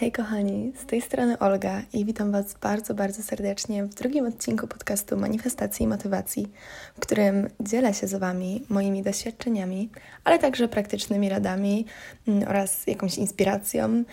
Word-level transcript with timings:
Hej 0.00 0.12
kochani, 0.12 0.72
z 0.82 0.86
tej 0.86 1.00
strony 1.00 1.38
Olga 1.38 1.82
i 1.92 2.04
witam 2.04 2.32
Was 2.32 2.54
bardzo, 2.54 2.94
bardzo 2.94 3.22
serdecznie 3.22 3.84
w 3.84 3.94
drugim 3.94 4.26
odcinku 4.26 4.66
podcastu 4.66 5.16
Manifestacji 5.16 5.84
i 5.84 5.88
Motywacji, 5.88 6.48
w 6.96 7.00
którym 7.00 7.48
dzielę 7.60 7.94
się 7.94 8.06
z 8.06 8.14
Wami 8.14 8.62
moimi 8.68 9.02
doświadczeniami, 9.02 9.90
ale 10.24 10.38
także 10.38 10.68
praktycznymi 10.68 11.28
radami 11.28 11.86
mm, 12.28 12.48
oraz 12.48 12.86
jakąś 12.86 13.18
inspiracją, 13.18 14.04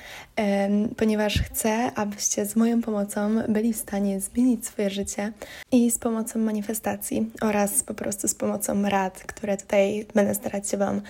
ponieważ 0.97 1.41
chcę, 1.41 1.91
abyście 1.95 2.45
z 2.45 2.55
moją 2.55 2.81
pomocą 2.81 3.41
byli 3.49 3.73
w 3.73 3.77
stanie 3.77 4.19
zmienić 4.19 4.67
swoje 4.67 4.89
życie 4.89 5.31
i 5.71 5.91
z 5.91 5.99
pomocą 5.99 6.39
manifestacji 6.39 7.31
oraz 7.41 7.83
po 7.83 7.93
prostu 7.93 8.27
z 8.27 8.35
pomocą 8.35 8.81
rad, 8.89 9.23
które 9.23 9.57
tutaj 9.57 10.05
będę 10.13 10.35
starać 10.35 10.69
się 10.69 10.77
Wam 10.77 11.01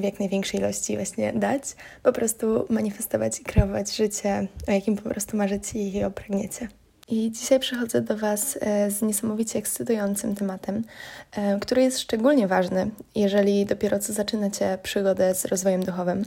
w 0.00 0.02
jak 0.02 0.20
największej 0.20 0.60
ilości 0.60 0.96
właśnie 0.96 1.32
dać, 1.32 1.62
po 2.02 2.12
prostu 2.12 2.66
manifestować 2.70 3.40
i 3.40 3.44
kreować 3.44 3.95
życie, 3.96 4.48
o 4.68 4.70
jakim 4.70 4.96
po 4.96 5.10
prostu 5.10 5.36
marzycie 5.36 5.78
i 5.78 5.92
je 5.92 6.10
pragniecie. 6.10 6.68
I 7.08 7.30
dzisiaj 7.30 7.60
przychodzę 7.60 8.00
do 8.00 8.16
Was 8.16 8.58
e, 8.60 8.90
z 8.90 9.02
niesamowicie 9.02 9.58
ekscytującym 9.58 10.34
tematem, 10.34 10.84
e, 11.32 11.58
który 11.60 11.82
jest 11.82 11.98
szczególnie 11.98 12.48
ważny, 12.48 12.90
jeżeli 13.14 13.66
dopiero 13.66 13.98
co 13.98 14.12
zaczynacie 14.12 14.78
przygodę 14.82 15.34
z 15.34 15.44
rozwojem 15.44 15.84
duchowym, 15.84 16.24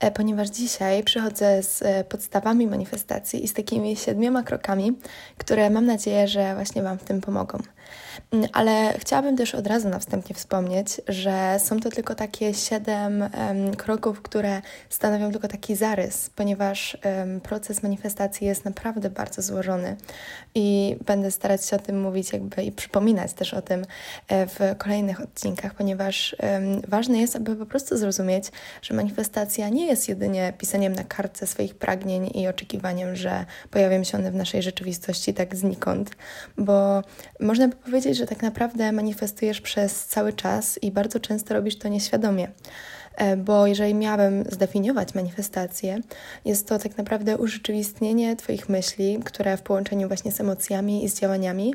e, 0.00 0.10
ponieważ 0.10 0.48
dzisiaj 0.48 1.02
przychodzę 1.02 1.62
z 1.62 2.06
podstawami 2.06 2.66
manifestacji 2.66 3.44
i 3.44 3.48
z 3.48 3.52
takimi 3.52 3.96
siedmioma 3.96 4.42
krokami, 4.42 4.98
które 5.38 5.70
mam 5.70 5.86
nadzieję, 5.86 6.28
że 6.28 6.54
właśnie 6.54 6.82
Wam 6.82 6.98
w 6.98 7.04
tym 7.04 7.20
pomogą. 7.20 7.58
Ale 8.52 8.94
chciałabym 8.98 9.36
też 9.36 9.54
od 9.54 9.66
razu 9.66 9.88
na 9.88 9.98
wstępie 9.98 10.34
wspomnieć, 10.34 11.00
że 11.08 11.56
są 11.58 11.80
to 11.80 11.90
tylko 11.90 12.14
takie 12.14 12.54
siedem 12.54 13.24
kroków, 13.76 14.22
które 14.22 14.62
stanowią 14.88 15.30
tylko 15.30 15.48
taki 15.48 15.76
zarys, 15.76 16.30
ponieważ 16.36 16.98
proces 17.42 17.82
manifestacji 17.82 18.46
jest 18.46 18.64
naprawdę 18.64 19.10
bardzo 19.10 19.42
złożony 19.42 19.96
i 20.54 20.96
będę 21.06 21.30
starać 21.30 21.66
się 21.66 21.76
o 21.76 21.78
tym 21.78 22.00
mówić 22.00 22.32
jakby 22.32 22.62
i 22.62 22.72
przypominać 22.72 23.32
też 23.32 23.54
o 23.54 23.62
tym 23.62 23.86
e, 24.28 24.46
w 24.46 24.58
kolejnych 24.78 25.20
odcinkach, 25.20 25.74
ponieważ 25.74 26.36
ważne 26.88 27.18
jest, 27.18 27.36
aby 27.36 27.56
po 27.56 27.66
prostu 27.66 27.96
zrozumieć, 27.96 28.44
że 28.82 28.94
manifestacja 28.94 29.68
nie 29.68 29.86
jest 29.86 30.08
jedynie 30.08 30.52
pisaniem 30.58 30.92
na 30.92 31.04
kartce 31.04 31.46
swoich 31.46 31.74
pragnień 31.74 32.30
i 32.34 32.48
oczekiwaniem, 32.48 33.16
że 33.16 33.44
pojawią 33.70 34.04
się 34.04 34.18
one 34.18 34.30
w 34.30 34.34
naszej 34.34 34.62
rzeczywistości 34.62 35.34
tak 35.34 35.56
znikąd, 35.56 36.10
bo 36.58 37.02
można 37.40 37.68
by 37.68 37.73
powiedzieć, 37.76 38.16
że 38.16 38.26
tak 38.26 38.42
naprawdę 38.42 38.92
manifestujesz 38.92 39.60
przez 39.60 40.06
cały 40.06 40.32
czas 40.32 40.78
i 40.82 40.90
bardzo 40.90 41.20
często 41.20 41.54
robisz 41.54 41.78
to 41.78 41.88
nieświadomie. 41.88 42.48
E, 43.16 43.36
bo 43.36 43.66
jeżeli 43.66 43.94
miałabym 43.94 44.44
zdefiniować 44.50 45.14
manifestację, 45.14 46.00
jest 46.44 46.68
to 46.68 46.78
tak 46.78 46.98
naprawdę 46.98 47.36
urzeczywistnienie 47.36 48.36
Twoich 48.36 48.68
myśli, 48.68 49.18
które 49.24 49.56
w 49.56 49.62
połączeniu 49.62 50.08
właśnie 50.08 50.32
z 50.32 50.40
emocjami 50.40 51.04
i 51.04 51.08
z 51.08 51.20
działaniami 51.20 51.74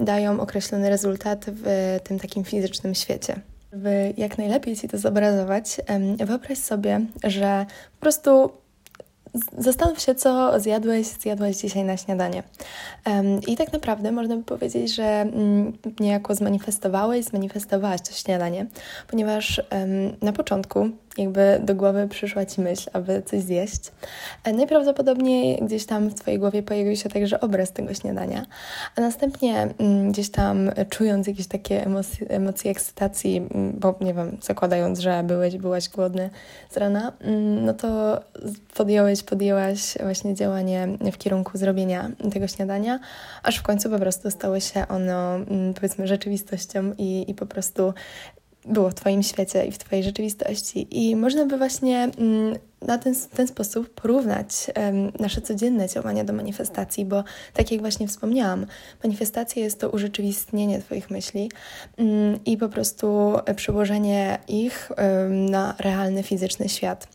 dają 0.00 0.40
określony 0.40 0.90
rezultat 0.90 1.46
w 1.48 1.98
tym 2.04 2.18
takim 2.18 2.44
fizycznym 2.44 2.94
świecie. 2.94 3.36
By 3.72 4.14
jak 4.16 4.38
najlepiej 4.38 4.76
Ci 4.76 4.88
to 4.88 4.98
zobrazować, 4.98 5.80
wyobraź 6.18 6.58
sobie, 6.58 7.00
że 7.24 7.66
po 7.94 8.00
prostu 8.00 8.50
zastanów 9.58 10.00
się, 10.00 10.14
co 10.14 10.60
zjadłeś, 10.60 11.06
zjadłaś 11.06 11.56
dzisiaj 11.56 11.84
na 11.84 11.96
śniadanie. 11.96 12.42
I 13.46 13.56
tak 13.56 13.72
naprawdę 13.72 14.12
można 14.12 14.36
by 14.36 14.42
powiedzieć, 14.42 14.94
że 14.94 15.26
um, 15.34 15.72
niejako 16.00 16.34
zmanifestowałeś, 16.34 17.24
zmanifestowałaś 17.24 18.00
to 18.00 18.12
śniadanie, 18.12 18.66
ponieważ 19.08 19.62
na 20.22 20.32
początku 20.32 20.90
jakby 21.18 21.60
do 21.62 21.74
głowy 21.74 22.08
przyszła 22.08 22.46
Ci 22.46 22.60
myśl, 22.60 22.90
aby 22.92 23.22
coś 23.22 23.40
zjeść. 23.40 23.92
E, 24.44 24.52
najprawdopodobniej 24.52 25.58
gdzieś 25.62 25.86
tam 25.86 26.08
w 26.08 26.14
Twojej 26.14 26.38
głowie 26.40 26.62
pojawił 26.62 26.96
się 26.96 27.08
także 27.08 27.40
obraz 27.40 27.72
tego 27.72 27.94
śniadania, 27.94 28.46
a 28.96 29.00
następnie 29.00 29.68
mm, 29.78 30.12
gdzieś 30.12 30.30
tam 30.30 30.70
czując 30.90 31.26
jakieś 31.26 31.46
takie 31.46 31.86
emocje, 31.86 32.28
emocje 32.28 32.70
ekscytacji, 32.70 33.36
mm, 33.36 33.72
bo 33.78 33.94
nie 34.00 34.14
wiem, 34.14 34.36
zakładając, 34.42 34.98
że 34.98 35.22
byłeś, 35.26 35.56
byłaś 35.56 35.88
głodny 35.88 36.30
z 36.70 36.76
rana, 36.76 37.12
mm, 37.20 37.64
no 37.64 37.74
to 37.74 38.20
podjąłeś, 38.74 39.22
podjęłaś 39.22 39.98
właśnie 40.02 40.34
działanie 40.34 40.88
w 41.12 41.18
kierunku 41.18 41.58
zrobienia 41.58 42.10
tego 42.32 42.48
śniadania, 42.48 42.98
aż 43.42 43.56
w 43.56 43.62
końcu 43.62 43.90
po 43.90 43.98
prostu 43.98 44.30
stało 44.30 44.60
się 44.60 44.88
ono 44.88 45.38
powiedzmy 45.74 46.06
rzeczywistością 46.06 46.92
i, 46.98 47.30
i 47.30 47.34
po 47.34 47.46
prostu 47.46 47.94
było 48.64 48.90
w 48.90 48.94
Twoim 48.94 49.22
świecie 49.22 49.66
i 49.66 49.72
w 49.72 49.78
Twojej 49.78 50.04
rzeczywistości. 50.04 50.86
I 50.90 51.16
można 51.16 51.46
by 51.46 51.56
właśnie 51.58 52.10
mm, 52.18 52.58
na 52.82 52.98
ten, 52.98 53.14
ten 53.36 53.46
sposób 53.46 53.94
porównać 53.94 54.70
nasze 55.20 55.40
codzienne 55.40 55.88
działania 55.88 56.24
do 56.24 56.32
manifestacji, 56.32 57.04
bo 57.04 57.24
tak 57.52 57.72
jak 57.72 57.80
właśnie 57.80 58.08
wspomniałam, 58.08 58.66
manifestacja 59.04 59.62
jest 59.62 59.80
to 59.80 59.90
urzeczywistnienie 59.90 60.80
Twoich 60.80 61.10
myśli 61.10 61.50
um, 61.98 62.44
i 62.44 62.56
po 62.56 62.68
prostu 62.68 63.34
przełożenie 63.56 64.38
ich 64.48 64.92
na 65.30 65.74
realny 65.78 66.22
fizyczny 66.22 66.68
świat, 66.68 67.08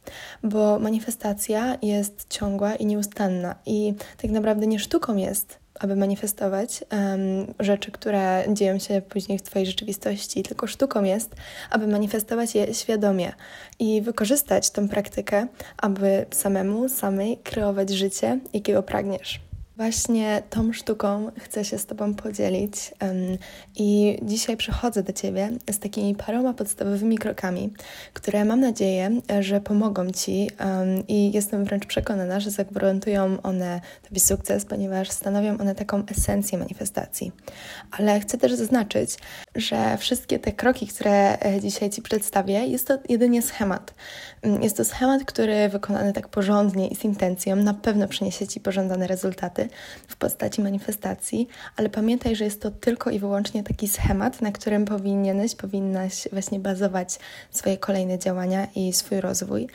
bo 0.44 0.80
manifestacja 0.80 1.78
jest 1.82 2.26
ciągła 2.30 2.76
i 2.76 2.86
nieustanna 2.86 3.56
i 3.66 3.94
tak 4.22 4.32
naprawdę 4.32 4.68
nie 4.68 4.80
sztuką 4.80 5.16
jest 5.16 5.59
aby 5.80 5.96
manifestować 5.96 6.84
um, 6.92 7.54
rzeczy, 7.60 7.92
które 7.92 8.44
dzieją 8.54 8.80
się 8.80 9.02
później 9.02 9.38
w 9.38 9.42
Twojej 9.42 9.66
rzeczywistości, 9.66 10.44
tylko 10.44 10.68
sztuką 10.68 11.04
jest, 11.04 11.36
aby 11.70 11.88
manifestować 11.88 12.56
je 12.56 12.74
świadomie 12.74 13.34
i 13.80 14.02
wykorzystać 14.02 14.70
tę 14.70 14.88
praktykę, 14.88 15.48
aby 15.78 16.26
samemu, 16.32 16.90
samej 16.90 17.38
kreować 17.38 17.90
życie, 17.90 18.40
jakiego 18.54 18.84
pragniesz. 18.84 19.49
Właśnie 19.80 20.44
tą 20.50 20.74
sztuką 20.74 21.32
chcę 21.40 21.66
się 21.66 21.78
z 21.78 21.86
Tobą 21.86 22.14
podzielić 22.14 22.94
i 23.76 24.20
dzisiaj 24.22 24.58
przychodzę 24.58 25.04
do 25.04 25.14
Ciebie 25.14 25.50
z 25.72 25.80
takimi 25.80 26.16
paroma 26.16 26.54
podstawowymi 26.54 27.18
krokami, 27.18 27.74
które 28.14 28.46
mam 28.46 28.60
nadzieję, 28.60 29.22
że 29.40 29.62
pomogą 29.62 30.12
Ci 30.12 30.50
i 31.08 31.32
jestem 31.32 31.66
wręcz 31.66 31.86
przekonana, 31.86 32.40
że 32.40 32.52
zagwarantują 32.52 33.42
one 33.42 33.82
Tobie 34.08 34.20
sukces, 34.20 34.66
ponieważ 34.66 35.10
stanowią 35.10 35.58
one 35.58 35.76
taką 35.76 36.04
esencję 36.18 36.58
manifestacji. 36.58 37.32
Ale 37.92 38.20
chcę 38.20 38.38
też 38.38 38.54
zaznaczyć, 38.54 39.10
że 39.56 39.98
wszystkie 39.98 40.40
te 40.40 40.52
kroki, 40.52 40.88
które 40.88 41.40
e, 41.40 41.62
dzisiaj 41.62 41.90
Ci 41.90 42.02
przedstawię, 42.02 42.66
jest 42.66 42.88
to 42.88 42.98
jedynie 43.10 43.42
schemat. 43.42 43.94
Jest 44.62 44.78
to 44.78 44.86
schemat, 44.86 45.24
który 45.24 45.70
wykonany 45.70 46.14
tak 46.14 46.28
porządnie 46.28 46.88
i 46.88 46.96
z 46.96 47.04
intencją 47.04 47.56
na 47.56 47.74
pewno 47.74 48.08
przyniesie 48.08 48.48
Ci 48.48 48.60
pożądane 48.60 49.08
rezultaty 49.08 49.70
w 50.08 50.16
postaci 50.16 50.62
manifestacji, 50.62 51.48
ale 51.76 51.90
pamiętaj, 51.90 52.36
że 52.36 52.44
jest 52.44 52.62
to 52.62 52.72
tylko 52.72 53.10
i 53.10 53.20
wyłącznie 53.20 53.64
taki 53.64 53.88
schemat, 53.88 54.42
na 54.42 54.52
którym 54.52 54.86
powinieneś, 54.86 55.56
powinnaś 55.56 56.28
właśnie 56.32 56.60
bazować 56.60 57.20
swoje 57.52 57.78
kolejne 57.78 58.20
działania 58.20 58.68
i 58.76 58.94
swój 58.94 59.22
rozwój, 59.22 59.68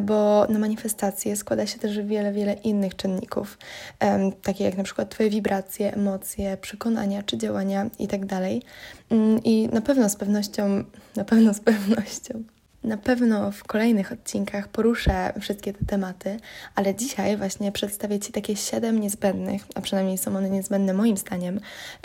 bo 0.00 0.46
na 0.48 0.58
manifestację 0.58 1.36
składa 1.36 1.66
się 1.66 1.78
też 1.78 2.00
wiele, 2.00 2.32
wiele 2.32 2.52
innych 2.52 2.96
czynników, 2.96 3.58
takie 4.42 4.64
jak 4.64 4.76
na 4.76 4.84
przykład 4.84 5.10
Twoje 5.10 5.30
wibracje, 5.30 5.94
emocje, 5.94 6.56
przekonania 6.56 7.22
czy 7.22 7.38
działania 7.38 7.90
itd. 7.98 8.26
Tak 8.26 8.42
mm, 9.10 9.44
I 9.44 9.68
na 9.72 9.80
pewno 9.80 10.08
z 10.08 10.16
pewnością, 10.16 10.84
na 11.16 11.24
pewno 11.24 11.54
z 11.54 11.60
pewnością 11.60 12.42
na 12.84 12.96
pewno 12.96 13.52
w 13.52 13.64
kolejnych 13.64 14.12
odcinkach 14.12 14.68
poruszę 14.68 15.32
wszystkie 15.40 15.72
te 15.72 15.84
tematy, 15.84 16.36
ale 16.74 16.94
dzisiaj 16.94 17.36
właśnie 17.36 17.72
przedstawię 17.72 18.20
Ci 18.20 18.32
takie 18.32 18.56
siedem 18.56 19.00
niezbędnych, 19.00 19.62
a 19.74 19.80
przynajmniej 19.80 20.18
są 20.18 20.36
one 20.36 20.50
niezbędne 20.50 20.92
moim 20.92 21.16
zdaniem, 21.16 21.60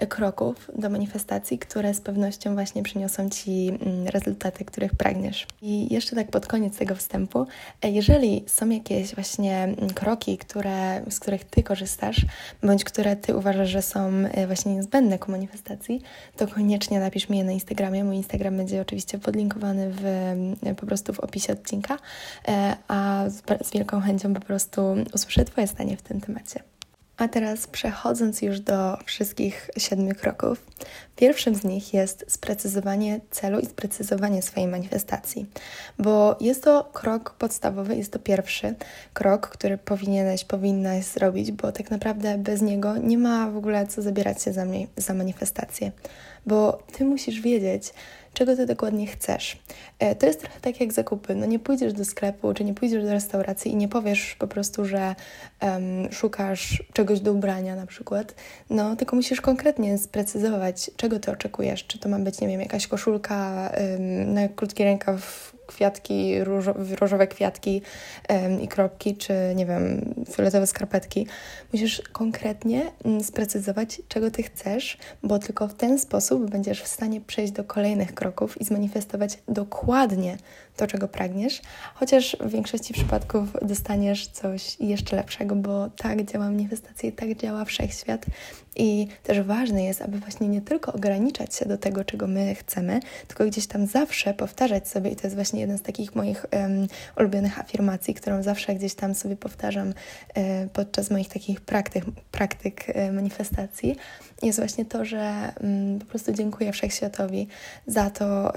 kroków 0.09 0.71
do 0.75 0.89
manifestacji, 0.89 1.59
które 1.59 1.93
z 1.93 2.01
pewnością 2.01 2.53
właśnie 2.53 2.83
przyniosą 2.83 3.29
Ci 3.29 3.69
mm, 3.69 4.07
rezultaty, 4.07 4.65
których 4.65 4.95
pragniesz. 4.95 5.47
I 5.61 5.93
jeszcze 5.93 6.15
tak 6.15 6.31
pod 6.31 6.47
koniec 6.47 6.77
tego 6.77 6.95
wstępu, 6.95 7.47
e, 7.81 7.91
jeżeli 7.91 8.43
są 8.47 8.69
jakieś 8.69 9.15
właśnie 9.15 9.63
mm, 9.63 9.89
kroki, 9.89 10.37
które, 10.37 11.01
z 11.09 11.19
których 11.19 11.43
Ty 11.43 11.63
korzystasz, 11.63 12.25
bądź 12.63 12.83
które 12.83 13.15
Ty 13.15 13.35
uważasz, 13.35 13.69
że 13.69 13.81
są 13.81 14.09
e, 14.09 14.47
właśnie 14.47 14.75
niezbędne 14.75 15.19
ku 15.19 15.31
manifestacji, 15.31 16.01
to 16.37 16.47
koniecznie 16.47 16.99
napisz 16.99 17.29
mi 17.29 17.37
je 17.37 17.43
na 17.43 17.51
Instagramie. 17.51 18.03
Mój 18.03 18.15
Instagram 18.15 18.57
będzie 18.57 18.81
oczywiście 18.81 19.19
podlinkowany 19.19 19.91
w 19.91 20.03
po 20.75 20.85
prostu 20.85 21.13
w 21.13 21.19
opisie 21.19 21.53
odcinka, 21.53 21.97
e, 22.47 22.75
a 22.87 23.23
z 23.61 23.71
wielką 23.71 24.01
chęcią 24.01 24.33
po 24.33 24.41
prostu 24.41 24.95
usłyszę 25.13 25.45
Twoje 25.45 25.67
zdanie 25.67 25.97
w 25.97 26.01
tym 26.01 26.21
temacie. 26.21 26.63
A 27.17 27.27
teraz 27.27 27.67
przechodząc 27.67 28.41
już 28.41 28.59
do 28.59 28.97
wszystkich 29.05 29.69
siedmiu 29.77 30.15
kroków, 30.15 30.65
pierwszym 31.15 31.55
z 31.55 31.63
nich 31.63 31.93
jest 31.93 32.25
sprecyzowanie 32.27 33.19
celu 33.31 33.59
i 33.59 33.65
sprecyzowanie 33.65 34.41
swojej 34.41 34.69
manifestacji, 34.69 35.45
bo 35.99 36.37
jest 36.41 36.63
to 36.63 36.89
krok 36.93 37.33
podstawowy, 37.33 37.95
jest 37.95 38.11
to 38.11 38.19
pierwszy 38.19 38.75
krok, 39.13 39.47
który 39.47 39.77
powinieneś, 39.77 40.45
powinnaś 40.45 41.05
zrobić, 41.05 41.51
bo 41.51 41.71
tak 41.71 41.91
naprawdę 41.91 42.37
bez 42.37 42.61
niego 42.61 42.97
nie 42.97 43.17
ma 43.17 43.51
w 43.51 43.57
ogóle 43.57 43.87
co 43.87 44.01
zabierać 44.01 44.43
się 44.43 44.53
za, 44.53 44.65
mnie, 44.65 44.87
za 44.97 45.13
manifestację, 45.13 45.91
bo 46.45 46.83
ty 46.97 47.05
musisz 47.05 47.41
wiedzieć, 47.41 47.93
czego 48.37 48.55
ty 48.55 48.65
dokładnie 48.65 49.07
chcesz. 49.07 49.57
E, 49.99 50.15
to 50.15 50.25
jest 50.25 50.39
trochę 50.39 50.59
tak 50.59 50.79
jak 50.81 50.93
zakupy. 50.93 51.35
No 51.35 51.45
nie 51.45 51.59
pójdziesz 51.59 51.93
do 51.93 52.05
sklepu, 52.05 52.53
czy 52.53 52.63
nie 52.63 52.73
pójdziesz 52.73 53.03
do 53.03 53.11
restauracji 53.11 53.71
i 53.71 53.75
nie 53.75 53.87
powiesz 53.87 54.35
po 54.39 54.47
prostu, 54.47 54.85
że 54.85 55.15
um, 55.61 56.11
szukasz 56.11 56.83
czegoś 56.93 57.19
do 57.19 57.33
ubrania 57.33 57.75
na 57.75 57.85
przykład, 57.85 58.35
no 58.69 58.95
tylko 58.95 59.15
musisz 59.15 59.41
konkretnie 59.41 59.97
sprecyzować, 59.97 60.91
czego 60.97 61.19
ty 61.19 61.31
oczekujesz. 61.31 61.87
Czy 61.87 61.99
to 61.99 62.09
ma 62.09 62.19
być, 62.19 62.41
nie 62.41 62.47
wiem, 62.47 62.61
jakaś 62.61 62.87
koszulka 62.87 63.71
um, 63.77 64.33
na 64.33 64.47
krótki 64.47 64.83
rękaw 64.83 65.53
kwiatki, 65.67 66.43
różowe, 66.43 66.95
różowe 66.95 67.27
kwiatki 67.27 67.81
um, 68.29 68.61
i 68.61 68.67
kropki, 68.67 69.15
czy 69.15 69.33
nie 69.55 69.65
wiem, 69.65 70.15
fioletowe 70.31 70.67
skarpetki. 70.67 71.27
Musisz 71.73 72.01
konkretnie 72.11 72.91
um, 73.03 73.23
sprecyzować, 73.23 74.01
czego 74.07 74.31
ty 74.31 74.43
chcesz, 74.43 74.97
bo 75.23 75.39
tylko 75.39 75.67
w 75.67 75.73
ten 75.73 75.99
sposób 75.99 76.49
będziesz 76.49 76.81
w 76.81 76.87
stanie 76.87 77.21
przejść 77.21 77.53
do 77.53 77.63
kolejnych 77.63 78.13
kroków 78.13 78.61
i 78.61 78.65
zmanifestować 78.65 79.37
dokładnie 79.47 80.37
to, 80.77 80.87
czego 80.87 81.07
pragniesz, 81.07 81.61
chociaż 81.95 82.37
w 82.39 82.49
większości 82.49 82.93
przypadków 82.93 83.49
dostaniesz 83.61 84.27
coś 84.27 84.79
jeszcze 84.79 85.15
lepszego, 85.15 85.55
bo 85.55 85.89
tak 85.89 86.25
działa 86.25 86.45
manifestacja 86.45 87.09
i 87.09 87.11
tak 87.11 87.35
działa 87.35 87.65
wszechświat. 87.65 88.25
I 88.79 89.07
też 89.23 89.41
ważne 89.41 89.83
jest, 89.83 90.01
aby 90.01 90.19
właśnie 90.19 90.47
nie 90.47 90.61
tylko 90.61 90.93
ograniczać 90.93 91.55
się 91.55 91.65
do 91.65 91.77
tego, 91.77 92.03
czego 92.03 92.27
my 92.27 92.55
chcemy, 92.55 92.99
tylko 93.27 93.45
gdzieś 93.45 93.67
tam 93.67 93.87
zawsze 93.87 94.33
powtarzać 94.33 94.89
sobie, 94.89 95.11
i 95.11 95.15
to 95.15 95.21
jest 95.23 95.35
właśnie 95.35 95.61
jeden 95.61 95.77
z 95.77 95.81
takich 95.81 96.15
moich 96.15 96.45
um, 96.51 96.87
ulubionych 97.17 97.59
afirmacji, 97.59 98.13
którą 98.13 98.43
zawsze 98.43 98.75
gdzieś 98.75 98.93
tam 98.95 99.15
sobie 99.15 99.35
powtarzam 99.35 99.87
um, 99.87 100.69
podczas 100.69 101.11
moich 101.11 101.29
takich 101.29 101.61
praktyk, 101.61 102.05
praktyk 102.31 102.85
um, 102.95 103.15
manifestacji, 103.15 103.95
jest 104.43 104.59
właśnie 104.59 104.85
to, 104.85 105.05
że 105.05 105.53
um, 105.63 105.99
po 105.99 106.05
prostu 106.05 106.33
dziękuję 106.33 106.71
wszechświatowi 106.71 107.47
za 107.87 108.09
to, 108.09 108.53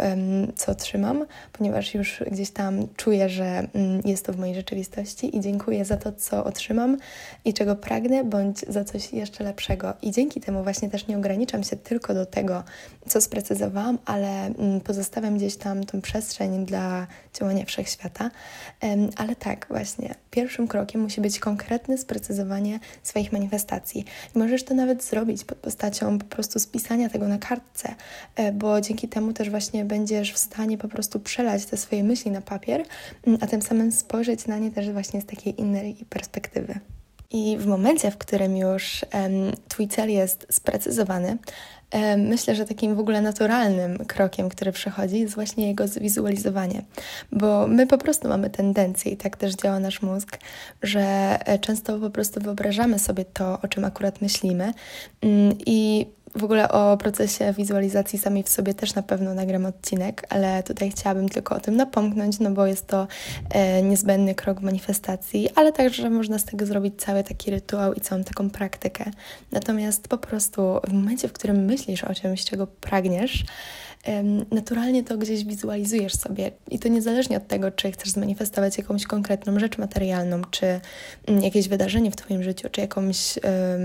co 0.57 0.75
trzymam, 0.75 1.27
ponieważ 1.53 1.95
już 1.95 2.10
już 2.11 2.29
gdzieś 2.33 2.51
tam 2.51 2.89
czuję, 2.97 3.29
że 3.29 3.45
mm, 3.45 4.01
jest 4.05 4.27
to 4.27 4.33
w 4.33 4.39
mojej 4.39 4.55
rzeczywistości 4.55 5.37
i 5.37 5.41
dziękuję 5.41 5.85
za 5.85 5.97
to, 5.97 6.13
co 6.13 6.45
otrzymam 6.45 6.97
i 7.45 7.55
czego 7.55 7.77
pragnę, 7.77 8.25
bądź 8.25 8.59
za 8.69 8.85
coś 8.85 9.13
jeszcze 9.13 9.45
lepszego. 9.45 9.93
I 10.03 10.11
dzięki 10.11 10.41
temu 10.41 10.63
właśnie 10.63 10.91
też 10.91 11.07
nie 11.07 11.17
ograniczam 11.17 11.63
się 11.63 11.77
tylko 11.77 12.15
do 12.15 12.27
tego, 12.27 12.65
co 13.09 13.21
sprecyzowałam, 13.21 13.99
ale 14.05 14.47
mm, 14.47 14.81
pozostawiam 14.81 15.37
gdzieś 15.37 15.57
tam 15.57 15.85
tą 15.85 16.01
przestrzeń 16.01 16.67
dla 16.67 17.07
działania 17.35 17.65
wszechświata. 17.65 18.31
Ale 19.17 19.37
tak, 19.37 19.67
właśnie, 19.71 20.15
pierwszym 20.31 20.69
krokiem 20.69 21.01
musi 21.01 21.21
być 21.21 21.39
konkretne 21.39 21.99
sprecyzowanie 21.99 22.81
swoich 23.03 23.33
manifestacji. 23.33 24.05
I 24.37 24.39
możesz 24.39 24.63
to 24.63 24.75
nawet 24.75 25.05
zrobić 25.05 25.45
pod 25.45 25.59
postacią 25.59 26.19
po 26.19 26.25
prostu 26.25 26.59
spisania 26.59 27.09
tego 27.09 27.29
na 27.29 27.39
kartce, 27.39 27.95
e, 28.37 28.53
bo 28.53 28.81
dzięki 28.81 29.09
temu 29.09 29.33
też 29.33 29.51
właśnie 29.51 29.85
będziesz 29.85 30.33
w 30.33 30.39
stanie 30.39 30.79
po 30.79 30.89
prostu 30.89 31.21
przelać 31.21 31.67
te 31.67 31.77
swoje 31.77 32.00
myśli 32.05 32.31
na 32.31 32.41
papier, 32.41 32.85
mm, 33.27 33.39
a 33.43 33.47
tym 33.47 33.63
samym 33.63 33.93
spojrzeć 33.93 34.47
na 34.47 34.59
nie 34.59 34.71
też 34.71 34.91
właśnie 34.91 35.21
z 35.21 35.27
takiej 35.27 35.61
innej 35.61 35.95
perspektywy. 36.11 36.81
I 37.33 37.57
w 37.59 37.67
momencie, 37.67 38.11
w 38.11 38.19
którym 38.19 38.57
już 38.57 39.05
um, 39.15 39.33
Twój 39.69 39.89
cel 39.89 40.11
jest 40.11 40.47
sprecyzowany, 40.51 41.39
um, 41.93 42.21
myślę, 42.21 42.55
że 42.55 42.65
takim 42.65 42.95
w 42.95 43.01
ogóle 43.01 43.21
naturalnym 43.23 43.99
krokiem, 43.99 44.49
który 44.49 44.73
przychodzi, 44.73 45.21
jest 45.21 45.35
właśnie 45.35 45.69
jego 45.69 45.89
zwizualizowanie. 45.89 46.83
Bo 47.33 47.67
my 47.67 47.87
po 47.87 47.99
prostu 47.99 48.29
mamy 48.29 48.51
tendencję, 48.51 49.13
i 49.13 49.17
tak 49.17 49.37
też 49.37 49.55
działa 49.55 49.81
nasz 49.81 50.03
mózg, 50.03 50.39
że 50.83 51.01
e, 51.47 51.59
często 51.59 51.99
po 51.99 52.11
prostu 52.11 52.41
wyobrażamy 52.41 52.99
sobie 52.99 53.25
to, 53.25 53.59
o 53.63 53.69
czym 53.69 53.85
akurat 53.85 54.21
myślimy 54.21 54.73
um, 55.23 55.55
i 55.67 56.07
w 56.35 56.45
ogóle 56.45 56.69
o 56.69 56.97
procesie 56.97 57.53
wizualizacji 57.53 58.19
samej 58.19 58.43
w 58.43 58.49
sobie 58.49 58.75
też 58.75 58.95
na 58.95 59.03
pewno 59.03 59.35
nagram 59.35 59.67
odcinek, 59.67 60.27
ale 60.29 60.63
tutaj 60.63 60.91
chciałabym 60.91 61.29
tylko 61.29 61.55
o 61.55 61.61
tym 61.61 61.77
napomknąć, 61.77 62.39
no 62.39 62.51
bo 62.51 62.67
jest 62.67 62.87
to 62.87 63.07
e, 63.51 63.83
niezbędny 63.83 64.35
krok 64.35 64.61
w 64.61 64.63
manifestacji, 64.63 65.49
ale 65.55 65.73
także 65.73 66.11
można 66.11 66.39
z 66.39 66.45
tego 66.45 66.67
zrobić 66.67 66.95
cały 66.99 67.25
taki 67.25 67.51
rytuał 67.51 67.95
i 67.95 68.01
całą 68.01 68.25
taką 68.25 68.51
praktykę. 68.51 69.11
Natomiast 69.53 70.09
po 70.09 70.19
prostu 70.19 70.81
w 70.89 70.93
momencie, 70.93 71.29
w 71.29 71.33
którym 71.33 71.65
myślisz 71.65 72.05
o 72.05 72.15
czymś, 72.15 72.45
czego 72.45 72.67
pragniesz, 72.67 73.45
naturalnie 74.51 75.05
to 75.05 75.19
gdzieś 75.19 75.45
wizualizujesz 75.45 76.15
sobie 76.15 76.51
i 76.71 76.79
to 76.79 76.89
niezależnie 76.89 77.37
od 77.37 77.47
tego, 77.47 77.71
czy 77.71 77.93
chcesz 77.93 78.11
zmanifestować 78.11 78.79
jakąś 78.79 79.05
konkretną 79.05 79.59
rzecz 79.59 79.79
materialną, 79.79 80.43
czy 80.51 80.81
mm, 81.27 81.43
jakieś 81.43 81.69
wydarzenie 81.69 82.11
w 82.11 82.17
Twoim 82.17 82.43
życiu, 82.43 82.69
czy 82.71 82.81
jakąś 82.81 83.39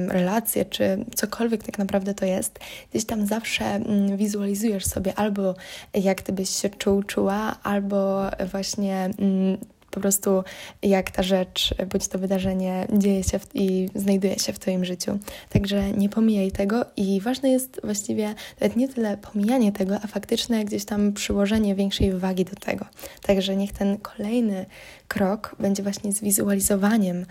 relację, 0.07 0.65
czy 0.65 1.05
cokolwiek 1.15 1.63
tak 1.63 1.77
naprawdę 1.77 2.13
to 2.13 2.25
jest, 2.25 2.59
gdzieś 2.91 3.05
tam 3.05 3.25
zawsze 3.25 3.65
mm, 3.65 4.17
wizualizujesz 4.17 4.85
sobie 4.85 5.15
albo 5.15 5.55
jak 5.93 6.21
Ty 6.21 6.33
byś 6.33 6.49
się 6.49 6.69
czuł, 6.69 7.03
czuła, 7.03 7.55
albo 7.63 8.21
właśnie 8.51 9.09
mm, 9.19 9.57
po 9.95 10.01
prostu 10.01 10.43
jak 10.81 11.11
ta 11.11 11.23
rzecz, 11.23 11.75
bądź 11.91 12.07
to 12.07 12.19
wydarzenie 12.19 12.87
dzieje 12.93 13.23
się 13.23 13.39
w, 13.39 13.47
i 13.53 13.89
znajduje 13.95 14.39
się 14.39 14.53
w 14.53 14.59
Twoim 14.59 14.85
życiu. 14.85 15.19
Także 15.49 15.91
nie 15.91 16.09
pomijaj 16.09 16.51
tego 16.51 16.85
i 16.97 17.21
ważne 17.21 17.49
jest 17.49 17.81
właściwie 17.83 18.35
nawet 18.61 18.77
nie 18.77 18.87
tyle 18.87 19.17
pomijanie 19.17 19.71
tego, 19.71 19.95
a 19.95 20.07
faktyczne 20.07 20.65
gdzieś 20.65 20.85
tam 20.85 21.13
przyłożenie 21.13 21.75
większej 21.75 22.13
wagi 22.13 22.45
do 22.45 22.55
tego. 22.55 22.85
Także 23.21 23.55
niech 23.55 23.71
ten 23.71 23.97
kolejny 23.97 24.65
krok 25.07 25.55
będzie 25.59 25.83
właśnie 25.83 26.13
zwizualizowaniem 26.13 27.25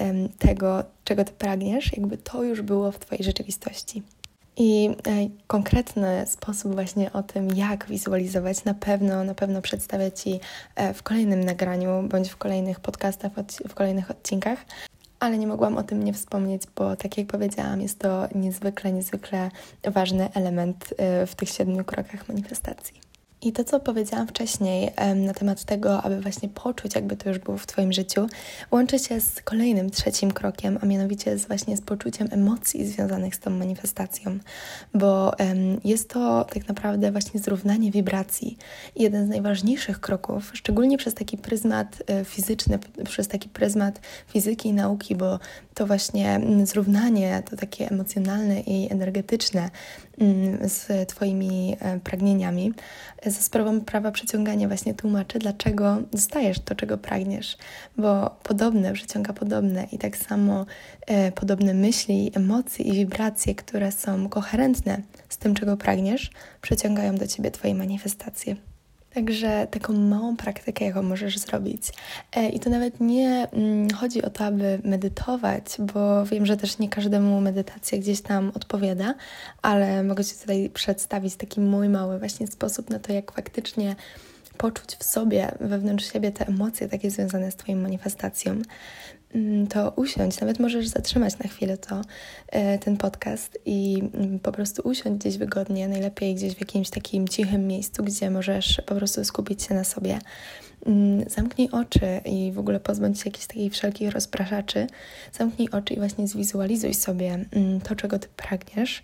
um, 0.00 0.28
tego, 0.28 0.84
czego 1.04 1.24
Ty 1.24 1.32
pragniesz, 1.32 1.92
jakby 1.96 2.18
to 2.18 2.42
już 2.42 2.62
było 2.62 2.92
w 2.92 2.98
Twojej 2.98 3.24
rzeczywistości. 3.24 4.02
I 4.56 4.90
e, 5.06 5.28
konkretny 5.46 6.26
sposób 6.26 6.74
właśnie 6.74 7.12
o 7.12 7.22
tym, 7.22 7.48
jak 7.54 7.86
wizualizować, 7.86 8.64
na 8.64 8.74
pewno, 8.74 9.24
na 9.24 9.34
pewno 9.34 9.62
przedstawię 9.62 10.12
Ci 10.12 10.40
e, 10.74 10.94
w 10.94 11.02
kolejnym 11.02 11.44
nagraniu 11.44 12.08
bądź 12.08 12.28
w 12.28 12.36
kolejnych 12.36 12.80
podcastach, 12.80 13.32
w 13.68 13.74
kolejnych 13.74 14.10
odcinkach. 14.10 14.58
Ale 15.20 15.38
nie 15.38 15.46
mogłam 15.46 15.76
o 15.76 15.82
tym 15.82 16.02
nie 16.02 16.12
wspomnieć, 16.12 16.62
bo 16.76 16.96
tak 16.96 17.18
jak 17.18 17.26
powiedziałam, 17.26 17.80
jest 17.80 17.98
to 17.98 18.28
niezwykle, 18.34 18.92
niezwykle 18.92 19.50
ważny 19.84 20.28
element 20.34 20.94
e, 20.98 21.26
w 21.26 21.34
tych 21.34 21.48
siedmiu 21.48 21.84
krokach 21.84 22.28
manifestacji. 22.28 23.05
I 23.42 23.52
to, 23.52 23.64
co 23.64 23.80
powiedziałam 23.80 24.28
wcześniej 24.28 24.90
na 25.16 25.34
temat 25.34 25.64
tego, 25.64 26.02
aby 26.02 26.20
właśnie 26.20 26.48
poczuć, 26.48 26.94
jakby 26.94 27.16
to 27.16 27.28
już 27.28 27.38
było 27.38 27.58
w 27.58 27.66
Twoim 27.66 27.92
życiu, 27.92 28.26
łączy 28.70 28.98
się 28.98 29.20
z 29.20 29.42
kolejnym, 29.42 29.90
trzecim 29.90 30.32
krokiem, 30.32 30.78
a 30.82 30.86
mianowicie 30.86 31.38
z 31.38 31.46
właśnie 31.46 31.76
z 31.76 31.80
poczuciem 31.80 32.28
emocji 32.30 32.86
związanych 32.86 33.34
z 33.34 33.38
tą 33.38 33.50
manifestacją, 33.50 34.38
bo 34.94 35.32
jest 35.84 36.10
to 36.10 36.46
tak 36.54 36.68
naprawdę 36.68 37.12
właśnie 37.12 37.40
zrównanie 37.40 37.90
wibracji. 37.90 38.58
Jeden 38.96 39.26
z 39.26 39.28
najważniejszych 39.28 40.00
kroków, 40.00 40.50
szczególnie 40.54 40.98
przez 40.98 41.14
taki 41.14 41.38
pryzmat 41.38 42.02
e, 42.06 42.24
fizyczny, 42.24 42.78
przez 43.04 43.28
taki 43.28 43.48
pryzmat 43.48 44.00
fizyki 44.28 44.68
i 44.68 44.72
nauki, 44.72 45.16
bo 45.16 45.38
to 45.74 45.86
właśnie 45.86 46.40
zrównanie, 46.64 47.42
to 47.50 47.56
takie 47.56 47.90
emocjonalne 47.90 48.60
i 48.60 48.92
energetyczne 48.92 49.70
mm, 50.18 50.68
z 50.68 51.08
Twoimi 51.08 51.76
e, 51.80 52.00
pragnieniami, 52.00 52.72
za 53.30 53.40
sprawą 53.40 53.80
prawa 53.80 54.10
przyciągania 54.10 54.66
właśnie 54.66 54.94
tłumaczy, 54.94 55.38
dlaczego 55.38 55.96
dostajesz 56.12 56.60
to, 56.60 56.74
czego 56.74 56.98
pragniesz, 56.98 57.56
bo 57.96 58.36
podobne 58.42 58.92
przyciąga 58.92 59.32
podobne 59.32 59.86
i 59.92 59.98
tak 59.98 60.16
samo 60.16 60.66
e, 61.06 61.32
podobne 61.32 61.74
myśli, 61.74 62.32
emocje 62.34 62.84
i 62.84 62.92
wibracje, 62.92 63.54
które 63.54 63.92
są 63.92 64.28
koherentne 64.28 65.02
z 65.28 65.38
tym, 65.38 65.54
czego 65.54 65.76
pragniesz, 65.76 66.30
przyciągają 66.62 67.16
do 67.16 67.26
Ciebie 67.26 67.50
Twoje 67.50 67.74
manifestacje. 67.74 68.56
Także 69.16 69.66
taką 69.70 69.92
małą 69.92 70.36
praktykę, 70.36 70.84
jaką 70.84 71.02
możesz 71.02 71.38
zrobić. 71.38 71.82
E, 72.36 72.48
I 72.48 72.60
to 72.60 72.70
nawet 72.70 73.00
nie 73.00 73.48
mm, 73.52 73.90
chodzi 73.90 74.22
o 74.22 74.30
to, 74.30 74.44
aby 74.44 74.78
medytować, 74.84 75.64
bo 75.78 76.24
wiem, 76.24 76.46
że 76.46 76.56
też 76.56 76.78
nie 76.78 76.88
każdemu 76.88 77.40
medytacja 77.40 77.98
gdzieś 77.98 78.20
tam 78.20 78.52
odpowiada, 78.54 79.14
ale 79.62 80.02
mogę 80.02 80.24
Ci 80.24 80.34
tutaj 80.34 80.70
przedstawić 80.70 81.36
taki 81.36 81.60
mój 81.60 81.88
mały 81.88 82.18
właśnie 82.18 82.46
sposób 82.46 82.90
na 82.90 82.98
to, 82.98 83.12
jak 83.12 83.32
faktycznie 83.32 83.96
poczuć 84.58 84.96
w 84.96 85.04
sobie, 85.04 85.52
wewnątrz 85.60 86.12
siebie 86.12 86.32
te 86.32 86.46
emocje 86.46 86.88
takie 86.88 87.10
związane 87.10 87.50
z 87.50 87.56
Twoją 87.56 87.78
manifestacją. 87.78 88.62
Mm, 89.36 89.66
to 89.66 89.92
usiądź, 89.96 90.40
nawet 90.40 90.60
możesz 90.60 90.88
zatrzymać 90.88 91.38
na 91.38 91.48
chwilę 91.48 91.78
to, 91.78 92.02
e, 92.48 92.78
ten 92.78 92.96
podcast 92.96 93.58
i 93.64 94.02
mm, 94.14 94.38
po 94.38 94.52
prostu 94.52 94.82
usiądź 94.88 95.20
gdzieś 95.20 95.36
wygodnie, 95.36 95.88
najlepiej 95.88 96.34
gdzieś 96.34 96.54
w 96.54 96.60
jakimś 96.60 96.90
takim 96.90 97.28
cichym 97.28 97.66
miejscu, 97.66 98.04
gdzie 98.04 98.30
możesz 98.30 98.82
po 98.86 98.94
prostu 98.94 99.24
skupić 99.24 99.62
się 99.62 99.74
na 99.74 99.84
sobie. 99.84 100.18
Mm, 100.86 101.30
zamknij 101.30 101.68
oczy 101.72 102.20
i 102.24 102.52
w 102.52 102.58
ogóle 102.58 102.80
pozbądź 102.80 103.20
się 103.20 103.28
jakichś 103.28 103.46
takich 103.46 103.72
wszelkich 103.72 104.10
rozpraszaczy. 104.10 104.86
Zamknij 105.32 105.70
oczy 105.70 105.94
i 105.94 105.96
właśnie 105.96 106.28
zwizualizuj 106.28 106.94
sobie 106.94 107.44
to, 107.84 107.96
czego 107.96 108.18
ty 108.18 108.28
pragniesz, 108.36 109.02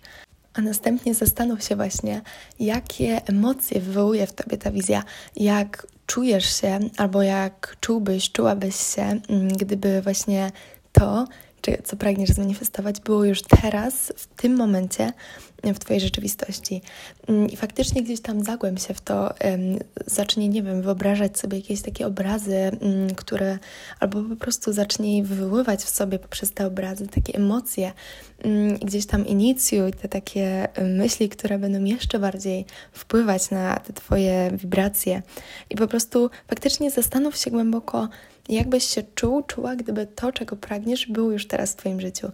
a 0.53 0.61
następnie 0.61 1.13
zastanów 1.15 1.63
się 1.63 1.75
właśnie, 1.75 2.21
jakie 2.59 3.21
emocje 3.25 3.81
wywołuje 3.81 4.27
w 4.27 4.33
tobie 4.33 4.57
ta 4.57 4.71
wizja, 4.71 5.03
jak 5.35 5.87
czujesz 6.05 6.61
się, 6.61 6.79
albo 6.97 7.21
jak 7.21 7.77
czułbyś, 7.79 8.31
czułabyś 8.31 8.75
się, 8.75 9.01
mm, 9.01 9.47
gdyby 9.47 10.01
właśnie 10.01 10.51
to, 10.91 11.27
co 11.83 11.95
pragniesz 11.95 12.29
zmanifestować, 12.29 12.99
było 12.99 13.23
już 13.23 13.41
teraz, 13.41 14.13
w 14.17 14.27
tym 14.27 14.55
momencie, 14.55 15.13
w 15.63 15.79
Twojej 15.79 16.01
rzeczywistości. 16.01 16.81
Mm, 17.27 17.49
I 17.49 17.55
faktycznie 17.55 18.03
gdzieś 18.03 18.21
tam 18.21 18.43
zagłęb 18.43 18.79
się 18.79 18.93
w 18.93 19.01
to, 19.01 19.33
zacznij, 20.05 20.49
nie 20.49 20.63
wiem, 20.63 20.81
wyobrażać 20.81 21.39
sobie 21.39 21.57
jakieś 21.57 21.81
takie 21.81 22.07
obrazy, 22.07 22.55
mm, 22.55 23.15
które, 23.15 23.59
albo 23.99 24.23
po 24.23 24.35
prostu 24.35 24.73
zacznij 24.73 25.23
wywoływać 25.23 25.83
w 25.83 25.89
sobie 25.89 26.19
poprzez 26.19 26.53
te 26.53 26.67
obrazy 26.67 27.07
takie 27.07 27.33
emocje, 27.33 27.91
mm, 28.43 28.77
gdzieś 28.77 29.05
tam 29.05 29.27
inicjuj 29.27 29.93
te 29.93 30.07
takie 30.07 30.67
myśli, 30.81 31.29
które 31.29 31.59
będą 31.59 31.83
jeszcze 31.83 32.19
bardziej 32.19 32.65
wpływać 32.91 33.51
na 33.51 33.75
te 33.75 33.93
Twoje 33.93 34.51
wibracje. 34.53 35.21
I 35.69 35.75
po 35.75 35.87
prostu 35.87 36.29
faktycznie 36.47 36.91
zastanów 36.91 37.37
się 37.37 37.51
głęboko, 37.51 38.09
jakbyś 38.49 38.83
się 38.83 39.03
czuł, 39.15 39.43
czuła, 39.43 39.75
gdyby 39.75 40.07
to, 40.07 40.31
czego 40.31 40.55
pragniesz, 40.55 41.07
było 41.07 41.31
już 41.31 41.47
teraz 41.47 41.73
w 41.73 41.75
Twoim 41.75 42.01
życiu. 42.01 42.27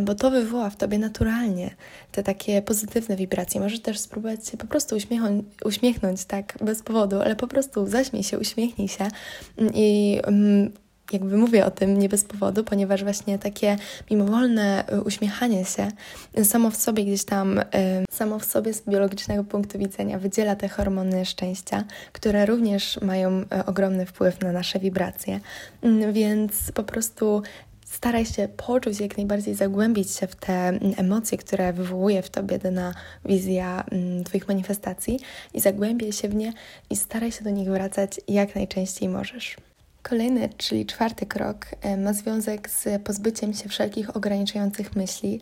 Bo 0.00 0.14
to 0.14 0.30
wywoła 0.30 0.70
w 0.70 0.76
Tobie 0.76 0.98
naturalnie 0.98 1.74
te 2.12 2.22
takie 2.22 2.62
pozytywne 2.62 3.16
wibracje. 3.16 3.60
Możesz 3.60 3.80
też 3.80 3.98
spróbować 3.98 4.48
się 4.48 4.56
po 4.56 4.66
prostu 4.66 4.96
uśmiechnąć, 4.96 5.44
uśmiechnąć 5.64 6.24
tak 6.24 6.58
bez 6.60 6.82
powodu, 6.82 7.20
ale 7.20 7.36
po 7.36 7.46
prostu 7.46 7.86
zaśmiej 7.86 8.22
się, 8.22 8.38
uśmiechnij 8.38 8.88
się 8.88 9.08
i 9.74 10.20
um, 10.24 10.70
jakby 11.12 11.36
mówię 11.36 11.66
o 11.66 11.70
tym 11.70 11.98
nie 11.98 12.08
bez 12.08 12.24
powodu, 12.24 12.64
ponieważ 12.64 13.04
właśnie 13.04 13.38
takie 13.38 13.76
mimowolne 14.10 14.84
y, 14.92 15.02
uśmiechanie 15.02 15.64
się 15.64 15.88
samo 16.44 16.70
w 16.70 16.76
sobie 16.76 17.04
gdzieś 17.04 17.24
tam, 17.24 17.58
y, 17.58 17.64
samo 18.10 18.38
w 18.38 18.44
sobie 18.44 18.74
z 18.74 18.82
biologicznego 18.88 19.44
punktu 19.44 19.78
widzenia 19.78 20.18
wydziela 20.18 20.56
te 20.56 20.68
hormony 20.68 21.24
szczęścia, 21.24 21.84
które 22.12 22.46
również 22.46 23.00
mają 23.02 23.40
y, 23.40 23.46
ogromny 23.66 24.06
wpływ 24.06 24.40
na 24.40 24.52
nasze 24.52 24.78
wibracje. 24.78 25.40
Mm, 25.82 26.12
więc 26.12 26.72
po 26.72 26.82
prostu 26.82 27.42
staraj 27.86 28.26
się 28.26 28.48
poczuć, 28.56 29.00
jak 29.00 29.16
najbardziej 29.16 29.54
zagłębić 29.54 30.10
się 30.10 30.26
w 30.26 30.36
te 30.36 30.52
mm, 30.52 30.94
emocje, 30.96 31.38
które 31.38 31.72
wywołuje 31.72 32.22
w 32.22 32.30
tobie 32.30 32.58
dana 32.58 32.94
wizja 33.24 33.84
mm, 33.90 34.24
Twoich 34.24 34.48
manifestacji 34.48 35.20
i 35.54 35.60
zagłębiaj 35.60 36.12
się 36.12 36.28
w 36.28 36.34
nie 36.34 36.52
i 36.90 36.96
staraj 36.96 37.32
się 37.32 37.44
do 37.44 37.50
nich 37.50 37.68
wracać 37.68 38.20
jak 38.28 38.54
najczęściej 38.54 39.08
możesz. 39.08 39.56
Kolejny, 40.08 40.48
czyli 40.56 40.86
czwarty 40.86 41.26
krok, 41.26 41.66
e, 41.80 41.96
ma 41.96 42.12
związek 42.12 42.70
z 42.70 43.02
pozbyciem 43.02 43.54
się 43.54 43.68
wszelkich 43.68 44.16
ograniczających 44.16 44.96
myśli, 44.96 45.40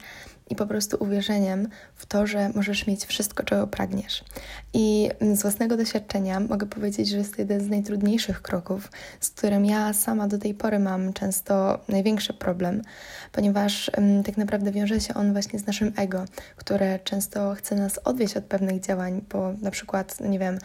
i 0.53 0.57
po 0.57 0.67
prostu 0.67 0.97
uwierzeniem 1.01 1.69
w 1.95 2.07
to, 2.07 2.27
że 2.27 2.51
możesz 2.55 2.87
mieć 2.87 3.05
wszystko, 3.05 3.43
czego 3.43 3.67
pragniesz. 3.67 4.25
I 4.75 5.11
z 5.35 5.43
własnego 5.43 5.77
doświadczenia 5.77 6.41
mogę 6.41 6.67
powiedzieć, 6.67 7.09
że 7.09 7.17
jest 7.17 7.37
to 7.37 7.43
jeden 7.43 7.61
z 7.61 7.69
najtrudniejszych 7.69 8.43
kroków, 8.43 8.91
z 9.21 9.31
którym 9.31 9.65
ja 9.65 9.93
sama 9.93 10.29
do 10.29 10.39
tej 10.39 10.55
pory 10.55 10.79
mam 10.79 11.13
często 11.13 11.79
największy 11.89 12.33
problem, 12.33 12.83
ponieważ 13.33 13.91
tak 14.25 14.37
naprawdę 14.37 14.73
wiąże 14.73 15.01
się 15.01 15.15
on 15.15 15.33
właśnie 15.33 15.59
z 15.59 15.67
naszym 15.67 15.93
ego, 15.97 16.25
które 16.57 16.99
często 16.99 17.55
chce 17.55 17.75
nas 17.75 18.01
odwieść 18.05 18.37
od 18.37 18.45
pewnych 18.45 18.81
działań, 18.81 19.25
bo 19.31 19.53
na 19.63 19.71
przykład, 19.71 20.21
nie 20.21 20.39
wiem, 20.39 20.59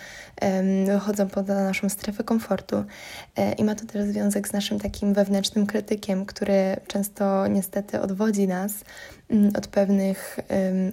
wychodzą 0.86 1.28
poza 1.28 1.64
naszą 1.64 1.90
strefę 1.90 2.24
komfortu 2.24 2.84
e, 3.36 3.54
i 3.54 3.64
ma 3.64 3.76
to 3.76 3.86
też 3.86 4.06
związek 4.06 4.48
z 4.48 4.54
naszym 4.54 4.80
takim 4.80 5.14
wewnętrznym 5.14 5.66
krytykiem, 5.66 6.26
który 6.26 6.78
często 6.88 7.48
niestety 7.48 8.02
odwodzi 8.02 8.48
nas 8.48 8.74
od 9.58 9.68
pewnych, 9.68 10.40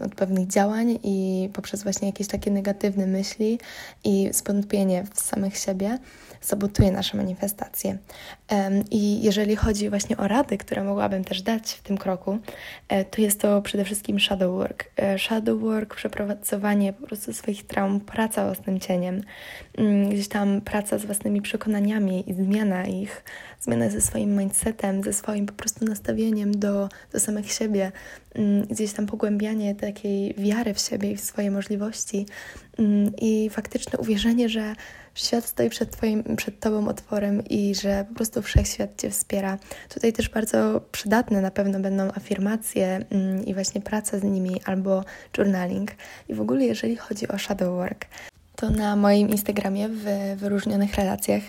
od 0.05 0.14
pewnych 0.14 0.49
działań 0.49 0.99
i 1.03 1.49
poprzez 1.53 1.83
właśnie 1.83 2.09
jakieś 2.09 2.26
takie 2.26 2.50
negatywne 2.50 3.07
myśli 3.07 3.59
i 4.05 4.29
zwątpienie 4.33 5.05
w 5.14 5.21
samych 5.21 5.57
siebie 5.57 5.99
sabotuje 6.44 6.92
nasze 6.92 7.16
manifestacje. 7.16 7.98
I 8.90 9.22
jeżeli 9.22 9.56
chodzi 9.56 9.90
właśnie 9.90 10.16
o 10.16 10.28
rady, 10.28 10.58
które 10.58 10.84
mogłabym 10.84 11.24
też 11.24 11.42
dać 11.42 11.72
w 11.72 11.82
tym 11.82 11.98
kroku, 11.98 12.38
e, 12.88 13.04
to 13.04 13.20
jest 13.20 13.40
to 13.40 13.62
przede 13.62 13.84
wszystkim 13.84 14.20
shadow 14.20 14.52
work. 14.52 14.84
E, 14.96 15.18
shadow 15.18 15.60
work, 15.60 15.94
przepracowanie 15.94 16.92
po 16.92 17.06
prostu 17.06 17.32
swoich 17.32 17.66
traum, 17.66 18.00
praca 18.00 18.44
własnym 18.44 18.80
cieniem, 18.80 19.20
mm, 19.78 20.10
gdzieś 20.10 20.28
tam 20.28 20.60
praca 20.60 20.98
z 20.98 21.04
własnymi 21.04 21.42
przekonaniami 21.42 22.30
i 22.30 22.34
zmiana 22.34 22.86
ich, 22.86 23.24
zmiana 23.60 23.90
ze 23.90 24.00
swoim 24.00 24.36
mindsetem, 24.36 25.02
ze 25.02 25.12
swoim 25.12 25.46
po 25.46 25.52
prostu 25.52 25.84
nastawieniem 25.84 26.58
do, 26.58 26.88
do 27.12 27.20
samych 27.20 27.52
siebie, 27.52 27.92
mm, 28.34 28.66
gdzieś 28.66 28.92
tam 28.92 29.06
pogłębianie 29.06 29.74
takiej 29.74 30.34
wiary 30.34 30.74
w 30.74 30.80
siebie 30.80 31.10
i 31.10 31.16
w 31.16 31.20
swoje 31.20 31.50
możliwości 31.50 32.26
mm, 32.78 33.12
i 33.16 33.50
faktyczne 33.50 33.98
uwierzenie, 33.98 34.48
że 34.48 34.74
świat 35.14 35.44
stoi 35.44 35.71
przed, 35.71 35.90
twoim, 35.90 36.37
przed 36.37 36.61
Tobą 36.61 36.88
otworem 36.88 37.44
i 37.44 37.75
że 37.75 38.04
po 38.09 38.14
prostu 38.14 38.42
wszechświat 38.42 39.00
Cię 39.00 39.11
wspiera. 39.11 39.59
Tutaj 39.88 40.12
też 40.12 40.28
bardzo 40.28 40.80
przydatne 40.92 41.40
na 41.40 41.50
pewno 41.50 41.80
będą 41.80 42.09
afirmacje 42.09 43.04
mm, 43.11 43.44
i 43.44 43.54
właśnie 43.54 43.80
praca 43.80 44.18
z 44.18 44.23
nimi 44.23 44.61
albo 44.64 45.04
journaling. 45.38 45.90
I 46.28 46.35
w 46.35 46.40
ogóle 46.40 46.64
jeżeli 46.64 46.97
chodzi 46.97 47.28
o 47.28 47.38
shadow 47.38 47.68
work, 47.68 48.06
to 48.56 48.71
na 48.71 48.97
moim 48.97 49.28
Instagramie 49.28 49.88
w 49.88 50.04
wyróżnionych 50.37 50.94
relacjach 50.94 51.42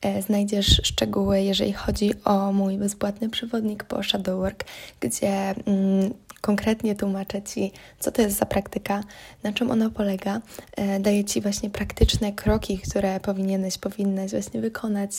e, 0.00 0.22
znajdziesz 0.22 0.80
szczegóły, 0.84 1.42
jeżeli 1.42 1.72
chodzi 1.72 2.10
o 2.24 2.52
mój 2.52 2.78
bezpłatny 2.78 3.30
przewodnik 3.30 3.84
po 3.84 4.02
shadow 4.02 4.38
work, 4.40 4.64
gdzie 5.00 5.54
mm, 5.66 6.14
konkretnie 6.40 6.94
tłumaczę 6.94 7.42
Ci, 7.42 7.72
co 8.00 8.12
to 8.12 8.22
jest 8.22 8.38
za 8.38 8.46
praktyka, 8.46 9.04
na 9.42 9.52
czym 9.52 9.70
ona 9.70 9.90
polega. 9.90 10.40
E, 10.76 11.00
daję 11.00 11.24
Ci 11.24 11.40
właśnie 11.40 11.70
praktyczne 11.70 12.32
kroki, 12.32 12.78
które 12.78 13.20
powinieneś, 13.20 13.78
powinnaś 13.78 14.30
właśnie 14.30 14.60
wykonać, 14.60 15.12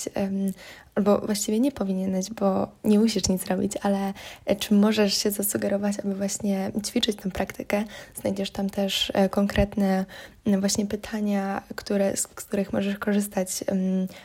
albo 0.97 1.19
właściwie 1.19 1.59
nie 1.59 1.71
powinieneś, 1.71 2.29
bo 2.29 2.67
nie 2.83 2.99
musisz 2.99 3.29
nic 3.29 3.45
robić, 3.45 3.73
ale 3.81 4.13
e, 4.45 4.55
czy 4.55 4.73
możesz 4.73 5.17
się 5.17 5.31
zasugerować, 5.31 5.99
aby 5.99 6.15
właśnie 6.15 6.71
ćwiczyć 6.85 7.17
tę 7.17 7.31
praktykę. 7.31 7.83
Znajdziesz 8.21 8.51
tam 8.51 8.69
też 8.69 9.11
e, 9.15 9.29
konkretne 9.29 10.05
właśnie 10.59 10.85
pytania, 10.85 11.63
które, 11.75 12.17
z 12.17 12.27
których 12.27 12.73
możesz 12.73 12.97
korzystać, 12.97 13.63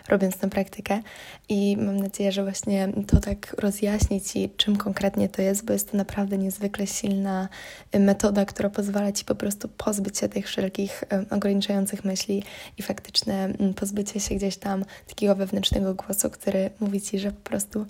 robiąc 0.08 0.36
tę 0.36 0.50
praktykę. 0.50 1.00
I 1.48 1.76
mam 1.76 1.96
nadzieję, 1.96 2.32
że 2.32 2.42
właśnie 2.42 2.88
to 3.06 3.20
tak 3.20 3.54
rozjaśni 3.58 4.20
Ci, 4.20 4.50
czym 4.56 4.76
konkretnie 4.76 5.28
to 5.28 5.42
jest, 5.42 5.64
bo 5.64 5.72
jest 5.72 5.90
to 5.90 5.96
naprawdę 5.96 6.38
niezwykle 6.38 6.81
silna 6.86 7.48
e, 7.92 7.98
metoda, 7.98 8.44
która 8.44 8.70
pozwala 8.70 9.12
Ci 9.12 9.24
po 9.24 9.34
prostu 9.34 9.68
pozbyć 9.68 10.18
się 10.18 10.28
tych 10.28 10.46
wszelkich 10.46 11.04
um, 11.10 11.26
ograniczających 11.30 12.04
myśli 12.04 12.42
i 12.78 12.82
faktyczne 12.82 13.52
um, 13.58 13.74
pozbycie 13.74 14.20
się 14.20 14.34
gdzieś 14.34 14.56
tam 14.56 14.84
takiego 15.06 15.34
wewnętrznego 15.34 15.94
głosu, 15.94 16.30
który 16.30 16.70
mówi 16.80 17.00
ci, 17.00 17.18
że 17.18 17.32
po 17.32 17.50
prostu 17.50 17.86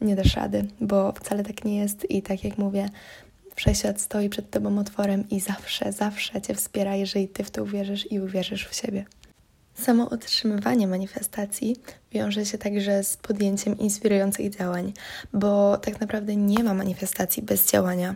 nie 0.00 0.16
dasz 0.16 0.36
rady, 0.36 0.64
bo 0.80 1.12
wcale 1.12 1.44
tak 1.44 1.64
nie 1.64 1.76
jest 1.76 2.10
i 2.10 2.22
tak 2.22 2.44
jak 2.44 2.58
mówię, 2.58 2.88
wszechświat 3.56 4.00
stoi 4.00 4.28
przed 4.28 4.50
tobą 4.50 4.78
otworem 4.78 5.24
i 5.30 5.40
zawsze, 5.40 5.92
zawsze 5.92 6.42
cię 6.42 6.54
wspiera, 6.54 6.96
jeżeli 6.96 7.28
ty 7.28 7.44
w 7.44 7.50
to 7.50 7.62
uwierzysz 7.62 8.12
i 8.12 8.20
uwierzysz 8.20 8.66
w 8.66 8.74
siebie. 8.74 9.04
Samo 9.78 10.10
otrzymywanie 10.10 10.86
manifestacji 10.86 11.76
wiąże 12.12 12.46
się 12.46 12.58
także 12.58 13.04
z 13.04 13.16
podjęciem 13.16 13.78
inspirujących 13.78 14.56
działań, 14.56 14.92
bo 15.32 15.76
tak 15.76 16.00
naprawdę 16.00 16.36
nie 16.36 16.64
ma 16.64 16.74
manifestacji 16.74 17.42
bez 17.42 17.70
działania 17.70 18.14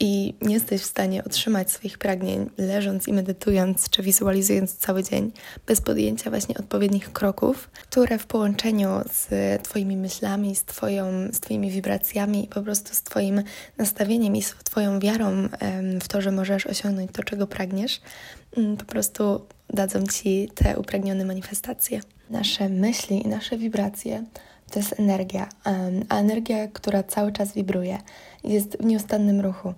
i 0.00 0.34
nie 0.42 0.54
jesteś 0.54 0.82
w 0.82 0.84
stanie 0.84 1.24
otrzymać 1.24 1.70
swoich 1.70 1.98
pragnień 1.98 2.50
leżąc 2.58 3.08
i 3.08 3.12
medytując 3.12 3.90
czy 3.90 4.02
wizualizując 4.02 4.76
cały 4.76 5.02
dzień 5.02 5.32
bez 5.66 5.80
podjęcia 5.80 6.30
właśnie 6.30 6.58
odpowiednich 6.58 7.12
kroków, 7.12 7.70
które 7.72 8.18
w 8.18 8.26
połączeniu 8.26 8.88
z 9.12 9.28
Twoimi 9.62 9.96
myślami, 9.96 10.56
z, 10.56 10.64
twoją, 10.64 11.04
z 11.32 11.40
Twoimi 11.40 11.70
wibracjami 11.70 12.44
i 12.44 12.48
po 12.48 12.62
prostu 12.62 12.94
z 12.94 13.02
Twoim 13.02 13.42
nastawieniem 13.78 14.36
i 14.36 14.42
z 14.42 14.54
Twoją 14.64 15.00
wiarą 15.00 15.48
w 16.00 16.08
to, 16.08 16.20
że 16.20 16.32
możesz 16.32 16.66
osiągnąć 16.66 17.10
to, 17.12 17.22
czego 17.22 17.46
pragniesz, 17.46 18.00
mm, 18.56 18.76
po 18.76 18.84
prostu 18.84 19.46
dadzą 19.70 20.06
Ci 20.06 20.48
te 20.54 20.78
upragnione 20.78 21.24
manifestacje. 21.24 22.00
Nasze 22.30 22.68
myśli 22.68 23.26
i 23.26 23.28
nasze 23.28 23.58
wibracje 23.58 24.24
to 24.70 24.78
jest 24.78 25.00
energia, 25.00 25.48
a 26.08 26.16
energia, 26.18 26.68
która 26.68 27.02
cały 27.02 27.32
czas 27.32 27.52
wibruje, 27.52 27.98
jest 28.44 28.76
w 28.80 28.84
nieustannym 28.84 29.40
ruchu. 29.40 29.74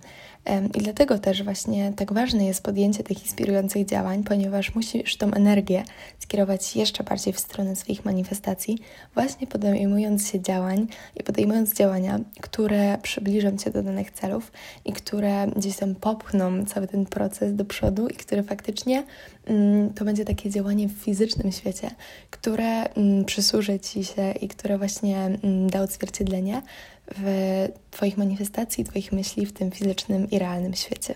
I 0.74 0.78
dlatego 0.78 1.18
też 1.18 1.42
właśnie 1.42 1.92
tak 1.96 2.12
ważne 2.12 2.46
jest 2.46 2.62
podjęcie 2.62 3.04
tych 3.04 3.22
inspirujących 3.22 3.86
działań, 3.86 4.24
ponieważ 4.24 4.74
musisz 4.74 5.16
tą 5.16 5.30
energię 5.32 5.84
skierować 6.18 6.76
jeszcze 6.76 7.04
bardziej 7.04 7.32
w 7.32 7.40
stronę 7.40 7.76
swoich 7.76 8.04
manifestacji, 8.04 8.78
właśnie 9.14 9.46
podejmując 9.46 10.28
się 10.28 10.40
działań 10.40 10.86
i 11.16 11.22
podejmując 11.22 11.74
działania, 11.74 12.20
które 12.40 12.98
przybliżą 13.02 13.56
Cię 13.56 13.70
do 13.70 13.82
danych 13.82 14.10
celów 14.10 14.52
i 14.84 14.92
które 14.92 15.46
gdzieś 15.56 15.76
tam 15.76 15.94
popchną 15.94 16.64
cały 16.64 16.86
ten 16.86 17.06
proces 17.06 17.54
do 17.54 17.64
przodu 17.64 18.08
i 18.08 18.14
które 18.14 18.42
faktycznie 18.42 19.04
mm, 19.46 19.94
to 19.94 20.04
będzie 20.04 20.24
takie 20.24 20.50
działanie 20.50 20.88
w 20.88 20.92
fizycznym 20.92 21.52
świecie, 21.52 21.90
które 22.30 22.84
mm, 22.84 23.24
przysłuży 23.24 23.80
Ci 23.80 24.04
się 24.04 24.32
i 24.32 24.48
które 24.48 24.78
właśnie 24.78 25.18
mm, 25.18 25.70
da 25.70 25.82
odzwierciedlenie 25.82 26.62
w 27.16 27.68
Twoich 27.90 28.18
manifestacji, 28.18 28.84
Twoich 28.84 29.12
myśli 29.12 29.46
w 29.46 29.52
tym 29.52 29.70
fizycznym 29.70 30.30
i 30.30 30.38
realnym 30.38 30.74
świecie. 30.74 31.14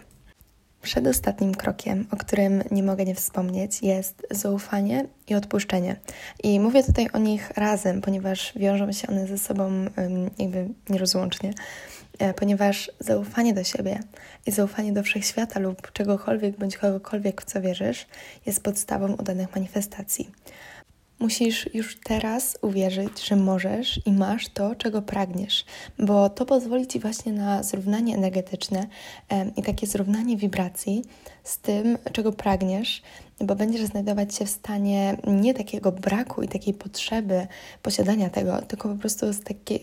Przedostatnim 0.83 1.55
krokiem, 1.55 2.07
o 2.11 2.17
którym 2.17 2.63
nie 2.71 2.83
mogę 2.83 3.05
nie 3.05 3.15
wspomnieć, 3.15 3.83
jest 3.83 4.27
zaufanie 4.31 5.07
i 5.29 5.35
odpuszczenie. 5.35 5.97
I 6.43 6.61
mówię 6.61 6.83
tutaj 6.83 7.09
o 7.13 7.19
nich 7.19 7.51
razem, 7.51 8.01
ponieważ 8.01 8.53
wiążą 8.57 8.93
się 8.93 9.09
one 9.09 9.27
ze 9.27 9.39
sobą 9.39 9.71
jakby 10.39 10.69
nierozłącznie, 10.89 11.55
e, 12.19 12.35
ponieważ 12.35 12.91
zaufanie 13.01 13.55
do 13.55 13.65
siebie 13.65 14.01
i 14.47 14.51
zaufanie 14.51 14.93
do 14.93 15.03
wszechświata 15.03 15.61
lub 15.61 15.93
czegokolwiek 15.93 16.59
bądź 16.59 16.77
kogokolwiek, 16.77 17.43
w 17.43 17.45
co 17.45 17.61
wierzysz, 17.61 18.07
jest 18.47 18.63
podstawą 18.63 19.13
udanych 19.13 19.55
manifestacji. 19.55 20.31
Musisz 21.19 21.75
już 21.75 21.99
teraz 22.05 22.59
uwierzyć, 22.63 23.27
że 23.27 23.37
możesz 23.37 24.01
i 24.07 24.13
masz 24.13 24.49
to, 24.49 24.75
czego 24.75 25.03
pragniesz, 25.03 25.65
bo 25.99 26.29
to 26.29 26.47
pozwoli 26.47 26.87
ci 26.87 27.01
właśnie 27.01 27.33
na 27.33 27.63
zrównanie 27.63 28.15
energetyczne 28.15 28.87
i 29.57 29.63
takie 29.63 29.87
zrównanie 29.87 30.37
wibracji 30.37 31.05
z 31.45 31.59
tym, 31.59 31.99
czego 32.13 32.33
pragniesz, 32.33 33.03
bo 33.41 33.55
będziesz 33.55 33.87
znajdować 33.87 34.35
się 34.35 34.45
w 34.45 34.51
stanie 34.51 35.17
nie 35.27 35.55
takiego 35.55 35.93
braku 35.93 36.43
i 36.43 36.49
takiej 36.49 36.75
potrzeby 36.75 37.47
posiadania 37.83 38.31
tego, 38.31 38.63
tylko 38.63 38.89
po 38.89 38.95
prostu 38.95 39.27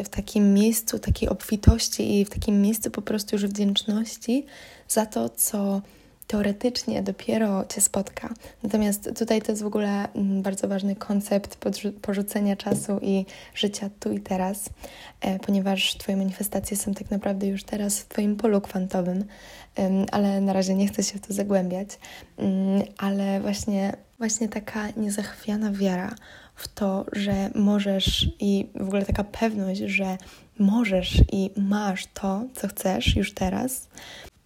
w 0.04 0.10
takim 0.10 0.54
miejscu 0.54 1.00
takiej 1.00 1.30
obfitości 1.30 2.20
i 2.20 2.26
w 2.26 2.30
takim 2.30 2.62
miejscu 2.62 2.92
po 2.92 3.02
prostu 3.02 3.36
już 3.36 3.46
wdzięczności 3.46 4.46
za 4.88 5.06
to, 5.06 5.30
co 5.30 5.82
teoretycznie 6.32 7.04
dopiero 7.04 7.66
Cię 7.66 7.82
spotka. 7.82 8.30
Natomiast 8.64 9.10
tutaj 9.20 9.42
to 9.42 9.52
jest 9.52 9.64
w 9.64 9.66
ogóle 9.66 10.14
mm, 10.14 10.42
bardzo 10.42 10.68
ważny 10.68 10.96
koncept 10.96 11.58
porzucenia 12.02 12.56
czasu 12.56 13.00
i 13.02 13.26
życia 13.56 13.90
tu 14.00 14.12
i 14.12 14.20
teraz, 14.20 14.70
e, 15.22 15.40
ponieważ 15.40 15.98
Twoje 15.98 16.18
manifestacje 16.18 16.78
są 16.78 16.94
tak 16.94 17.12
naprawdę 17.12 17.48
już 17.48 17.64
teraz 17.64 18.00
w 18.00 18.08
Twoim 18.08 18.36
polu 18.36 18.62
kwantowym, 18.62 19.26
ale 20.12 20.42
na 20.42 20.54
razie 20.54 20.76
nie 20.76 20.88
chcę 20.88 21.04
się 21.04 21.18
w 21.18 21.28
to 21.28 21.34
zagłębiać. 21.34 21.90
Mm, 22.38 22.82
ale 22.98 23.42
właśnie, 23.42 23.94
właśnie 24.20 24.50
taka 24.50 24.90
niezachwiana 24.98 25.72
wiara 25.72 26.16
w 26.56 26.68
to, 26.68 27.06
że 27.12 27.50
możesz 27.56 28.28
i 28.40 28.68
w 28.76 28.88
ogóle 28.88 29.06
taka 29.06 29.24
pewność, 29.24 29.80
że 29.80 30.18
możesz 30.60 31.22
i 31.32 31.50
masz 31.58 32.08
to, 32.14 32.44
co 32.56 32.68
chcesz 32.68 33.16
już 33.16 33.34
teraz, 33.34 33.88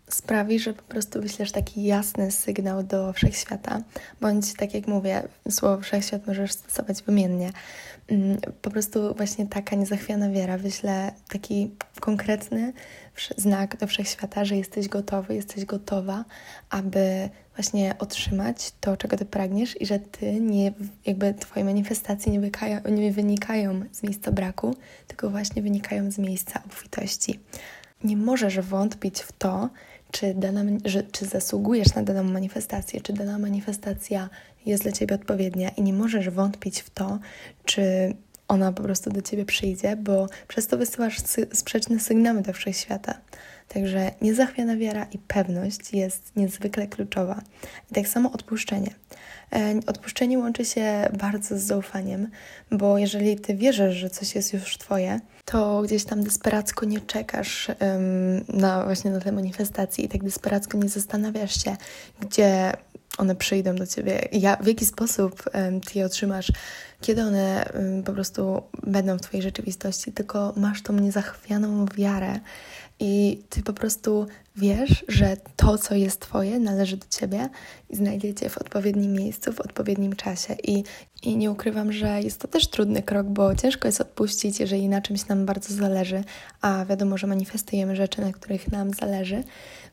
sprawi, 0.09 0.59
że 0.59 0.73
po 0.73 0.83
prostu 0.83 1.21
wyślesz 1.21 1.51
taki 1.51 1.83
jasny 1.83 2.31
sygnał 2.31 2.83
do 2.83 3.13
wszechświata, 3.13 3.81
bądź 4.21 4.53
tak 4.53 4.73
jak 4.73 4.87
mówię, 4.87 5.23
słowo 5.49 5.81
wszechświat 5.81 6.27
możesz 6.27 6.51
stosować 6.51 7.03
wymiennie. 7.03 7.51
Mm, 8.07 8.37
po 8.61 8.69
prostu 8.69 9.13
właśnie 9.13 9.47
taka 9.47 9.75
niezachwiana 9.75 10.29
wiara 10.29 10.57
wyśle 10.57 11.11
taki 11.29 11.71
konkretny 11.99 12.73
znak 13.37 13.77
do 13.77 13.87
wszechświata, 13.87 14.45
że 14.45 14.55
jesteś 14.55 14.87
gotowy, 14.87 15.35
jesteś 15.35 15.65
gotowa, 15.65 16.25
aby 16.69 17.29
właśnie 17.55 17.95
otrzymać 17.99 18.71
to, 18.81 18.97
czego 18.97 19.17
ty 19.17 19.25
pragniesz 19.25 19.81
i 19.81 19.85
że 19.85 19.99
ty 19.99 20.39
nie, 20.39 20.73
jakby 21.05 21.33
twoje 21.33 21.65
manifestacje 21.65 22.31
nie, 22.31 22.39
wykają, 22.39 22.81
nie 22.91 23.11
wynikają 23.11 23.81
z 23.91 24.03
miejsca 24.03 24.31
braku, 24.31 24.75
tylko 25.07 25.29
właśnie 25.29 25.61
wynikają 25.61 26.11
z 26.11 26.17
miejsca 26.17 26.61
obfitości. 26.65 27.39
Nie 28.03 28.17
możesz 28.17 28.59
wątpić 28.59 29.19
w 29.19 29.31
to, 29.31 29.69
czy, 30.11 30.33
dana, 30.33 30.63
że, 30.85 31.03
czy 31.03 31.25
zasługujesz 31.25 31.95
na 31.95 32.03
daną 32.03 32.23
manifestację, 32.23 33.01
czy 33.01 33.13
dana 33.13 33.39
manifestacja 33.39 34.29
jest 34.65 34.83
dla 34.83 34.91
ciebie 34.91 35.15
odpowiednia 35.15 35.69
i 35.69 35.81
nie 35.81 35.93
możesz 35.93 36.29
wątpić 36.29 36.81
w 36.81 36.89
to, 36.89 37.19
czy 37.65 38.13
ona 38.47 38.71
po 38.71 38.83
prostu 38.83 39.09
do 39.09 39.21
ciebie 39.21 39.45
przyjdzie, 39.45 39.95
bo 39.95 40.27
przez 40.47 40.67
to 40.67 40.77
wysyłasz 40.77 41.19
sy 41.19 41.47
sprzeczne 41.53 41.99
sygnały 41.99 42.41
do 42.41 42.53
wszechświata. 42.53 43.17
Także 43.67 44.11
niezachwiana 44.21 44.77
wiara 44.77 45.07
i 45.11 45.17
pewność 45.17 45.93
jest 45.93 46.35
niezwykle 46.35 46.87
kluczowa. 46.87 47.41
I 47.91 47.93
tak 47.93 48.07
samo 48.07 48.31
odpuszczenie. 48.31 48.91
E, 49.53 49.79
odpuszczenie 49.87 50.39
łączy 50.39 50.65
się 50.65 51.09
bardzo 51.19 51.57
z 51.57 51.61
zaufaniem, 51.61 52.27
bo 52.71 52.97
jeżeli 52.97 53.39
ty 53.39 53.55
wierzysz, 53.55 53.95
że 53.95 54.09
coś 54.09 54.35
jest 54.35 54.53
już 54.53 54.77
twoje, 54.77 55.19
to 55.45 55.81
gdzieś 55.81 56.03
tam 56.03 56.23
desperacko 56.23 56.85
nie 56.85 57.01
czekasz 57.01 57.67
um, 57.67 58.59
na 58.59 58.83
właśnie 58.83 59.11
na 59.11 59.19
te 59.19 59.31
manifestacje 59.31 60.05
i 60.05 60.09
tak 60.09 60.23
desperacko 60.23 60.77
nie 60.77 60.89
zastanawiasz 60.89 61.63
się, 61.63 61.77
gdzie 62.19 62.71
one 63.17 63.35
przyjdą 63.35 63.75
do 63.75 63.87
ciebie, 63.87 64.27
ja, 64.31 64.55
w 64.55 64.67
jaki 64.67 64.85
sposób 64.85 65.43
um, 65.53 65.81
ty 65.81 65.99
je 65.99 66.05
otrzymasz, 66.05 66.51
kiedy 67.01 67.21
one 67.21 67.71
um, 67.73 68.03
po 68.03 68.13
prostu 68.13 68.61
będą 68.83 69.17
w 69.17 69.21
twojej 69.21 69.43
rzeczywistości, 69.43 70.11
tylko 70.11 70.53
masz 70.57 70.81
tą 70.81 70.93
niezachwianą 70.93 71.85
wiarę 71.85 72.39
i 72.99 73.43
ty 73.49 73.63
po 73.63 73.73
prostu 73.73 74.27
wiesz, 74.55 75.05
że 75.07 75.37
to, 75.55 75.77
co 75.77 75.95
jest 75.95 76.19
Twoje, 76.19 76.59
należy 76.59 76.97
do 76.97 77.05
Ciebie 77.09 77.49
i 77.89 77.95
znajdziecie 77.95 78.49
w 78.49 78.57
odpowiednim 78.57 79.13
miejscu, 79.13 79.53
w 79.53 79.61
odpowiednim 79.61 80.15
czasie. 80.15 80.55
I, 80.63 80.83
I 81.23 81.37
nie 81.37 81.51
ukrywam, 81.51 81.91
że 81.91 82.21
jest 82.21 82.41
to 82.41 82.47
też 82.47 82.67
trudny 82.67 83.03
krok, 83.03 83.27
bo 83.27 83.55
ciężko 83.55 83.87
jest 83.87 84.01
odpuścić, 84.01 84.59
jeżeli 84.59 84.89
na 84.89 85.01
czymś 85.01 85.27
nam 85.27 85.45
bardzo 85.45 85.73
zależy, 85.73 86.23
a 86.61 86.85
wiadomo, 86.85 87.17
że 87.17 87.27
manifestujemy 87.27 87.95
rzeczy, 87.95 88.21
na 88.21 88.31
których 88.31 88.71
nam 88.71 88.93
zależy. 88.93 89.43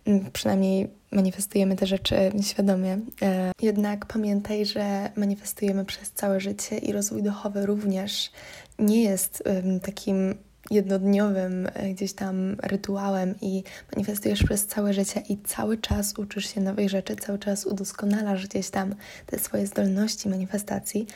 Mm, 0.05 0.31
przynajmniej 0.33 0.89
manifestujemy 1.13 1.77
te 1.77 1.87
rzeczy 1.87 2.17
świadomie. 2.43 2.99
E, 3.23 3.53
jednak 3.63 4.07
pamiętaj, 4.07 4.67
że 4.67 5.11
manifestujemy 5.17 5.85
przez 5.85 6.13
całe 6.13 6.41
życie 6.41 6.79
i 6.79 6.93
rozwój 6.93 7.23
duchowy 7.23 7.67
również 7.67 8.31
nie 8.79 9.03
jest 9.03 9.43
takim 9.83 10.35
jednodniowym 10.71 11.69
e, 11.75 11.91
gdzieś 11.95 12.13
tam 12.13 12.57
rytuałem 12.63 13.35
i 13.41 13.63
manifestujesz 13.93 14.43
przez 14.43 14.67
całe 14.67 14.95
życie 14.95 15.23
i 15.29 15.39
cały 15.39 15.79
czas 15.79 16.19
uczysz 16.19 16.55
się 16.55 16.61
nowych 16.61 16.89
rzeczy, 16.89 17.17
cały 17.17 17.39
czas 17.39 17.67
udoskonalasz 17.67 18.47
gdzieś 18.47 18.71
tam 18.71 18.95
te 19.27 19.39
swoje 19.39 19.67
zdolności 19.67 20.29
manifestacji. 20.29 21.07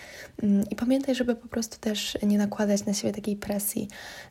Mm, 0.43 0.65
I 0.71 0.77
pamiętaj, 0.77 1.15
żeby 1.15 1.35
po 1.35 1.49
prostu 1.49 1.79
też 1.81 2.19
nie 2.23 2.39
nakładać 2.39 2.85
na 2.85 2.95
siebie 2.95 3.15
takiej 3.15 3.37
presji 3.37 3.89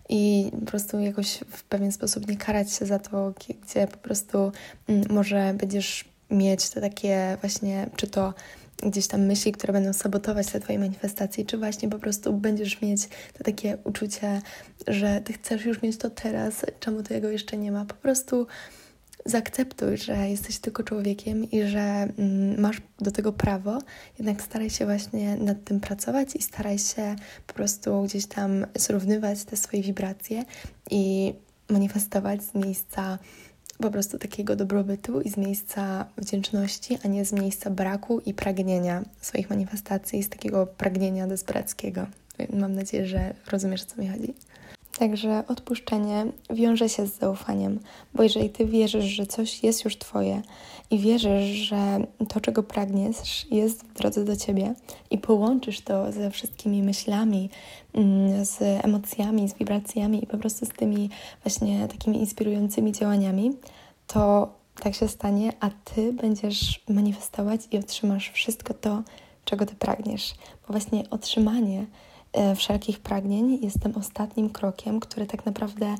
i 0.09 0.51
po 0.59 0.65
prostu 0.65 0.99
jakoś 0.99 1.39
w 1.49 1.63
pewien 1.63 1.91
sposób 1.91 2.27
nie 2.27 2.37
karać 2.37 2.71
się 2.71 2.85
za 2.85 2.99
to, 2.99 3.33
gdzie 3.63 3.87
po 3.87 3.97
prostu 3.97 4.51
mm, 4.87 5.05
może 5.09 5.53
będziesz 5.57 6.05
mieć 6.31 6.69
te 6.69 6.81
takie 6.81 7.37
właśnie, 7.41 7.89
czy 7.95 8.07
to 8.07 8.33
gdzieś 8.83 9.07
tam 9.07 9.21
myśli, 9.21 9.51
które 9.51 9.73
będą 9.73 9.93
sabotować 9.93 10.47
te 10.47 10.59
Twoje 10.59 10.79
manifestacje, 10.79 11.45
czy 11.45 11.57
właśnie 11.57 11.89
po 11.89 11.99
prostu 11.99 12.33
będziesz 12.33 12.81
mieć 12.81 13.07
to 13.37 13.43
takie 13.43 13.77
uczucie, 13.83 14.41
że 14.87 15.21
Ty 15.21 15.33
chcesz 15.33 15.65
już 15.65 15.81
mieć 15.81 15.97
to 15.97 16.09
teraz, 16.09 16.65
czemu 16.79 17.03
tego 17.03 17.29
jeszcze 17.29 17.57
nie 17.57 17.71
ma. 17.71 17.85
Po 17.85 17.95
prostu 17.95 18.47
zaakceptuj, 19.25 19.97
że 19.97 20.29
jesteś 20.29 20.59
tylko 20.59 20.83
człowiekiem 20.83 21.51
i 21.51 21.63
że 21.63 21.79
mm, 21.79 22.61
masz 22.61 22.81
do 22.99 23.11
tego 23.11 23.33
prawo, 23.33 23.79
jednak 24.19 24.41
staraj 24.41 24.69
się 24.69 24.85
właśnie 24.85 25.35
nad 25.35 25.63
tym 25.63 25.79
pracować 25.79 26.35
i 26.35 26.41
staraj 26.41 26.79
się 26.79 27.15
po 27.47 27.53
prostu 27.53 28.03
gdzieś 28.03 28.25
tam 28.25 28.65
zrównywać 28.75 29.43
te 29.43 29.57
swoje 29.57 29.83
wibracje 29.83 30.43
i 30.91 31.33
manifestować 31.69 32.43
z 32.43 32.55
miejsca 32.55 33.19
po 33.77 33.91
prostu 33.91 34.19
takiego 34.19 34.55
dobrobytu 34.55 35.21
i 35.21 35.29
z 35.29 35.37
miejsca 35.37 36.05
wdzięczności, 36.17 36.97
a 37.03 37.07
nie 37.07 37.25
z 37.25 37.31
miejsca 37.31 37.69
braku 37.69 38.19
i 38.19 38.33
pragnienia 38.33 39.03
swoich 39.21 39.49
manifestacji, 39.49 40.23
z 40.23 40.29
takiego 40.29 40.67
pragnienia 40.67 41.27
desperackiego. 41.27 42.07
Mam 42.53 42.75
nadzieję, 42.75 43.07
że 43.07 43.33
rozumiesz, 43.51 43.83
o 43.83 43.85
co 43.85 44.01
mi 44.01 44.07
chodzi. 44.07 44.33
Także 44.99 45.43
odpuszczenie 45.47 46.25
wiąże 46.49 46.89
się 46.89 47.07
z 47.07 47.19
zaufaniem, 47.19 47.79
bo 48.13 48.23
jeżeli 48.23 48.49
ty 48.49 48.65
wierzysz, 48.65 49.05
że 49.05 49.25
coś 49.25 49.63
jest 49.63 49.85
już 49.85 49.97
twoje 49.97 50.41
i 50.91 50.99
wierzysz, 50.99 51.49
że 51.49 51.99
to, 52.29 52.41
czego 52.41 52.63
pragniesz, 52.63 53.45
jest 53.51 53.83
w 53.83 53.93
drodze 53.93 54.25
do 54.25 54.35
ciebie 54.35 54.73
i 55.11 55.17
połączysz 55.17 55.81
to 55.81 56.11
ze 56.11 56.31
wszystkimi 56.31 56.83
myślami, 56.83 57.49
mm, 57.93 58.45
z 58.45 58.61
emocjami, 58.85 59.49
z 59.49 59.53
wibracjami 59.53 60.23
i 60.23 60.27
po 60.27 60.37
prostu 60.37 60.65
z 60.65 60.69
tymi 60.69 61.09
właśnie 61.43 61.87
takimi 61.87 62.19
inspirującymi 62.19 62.91
działaniami, 62.91 63.51
to 64.07 64.53
tak 64.79 64.95
się 64.95 65.07
stanie, 65.07 65.53
a 65.59 65.69
ty 65.69 66.13
będziesz 66.13 66.83
manifestować 66.89 67.61
i 67.71 67.77
otrzymasz 67.77 68.29
wszystko 68.29 68.73
to, 68.73 69.03
czego 69.45 69.65
ty 69.65 69.75
pragniesz. 69.75 70.33
Bo 70.67 70.73
właśnie 70.73 71.09
otrzymanie 71.09 71.85
wszelkich 72.55 72.99
pragnień 72.99 73.59
jest 73.61 73.79
tym 73.79 73.95
ostatnim 73.95 74.49
krokiem, 74.49 74.99
który 74.99 75.25
tak 75.25 75.45
naprawdę 75.45 75.95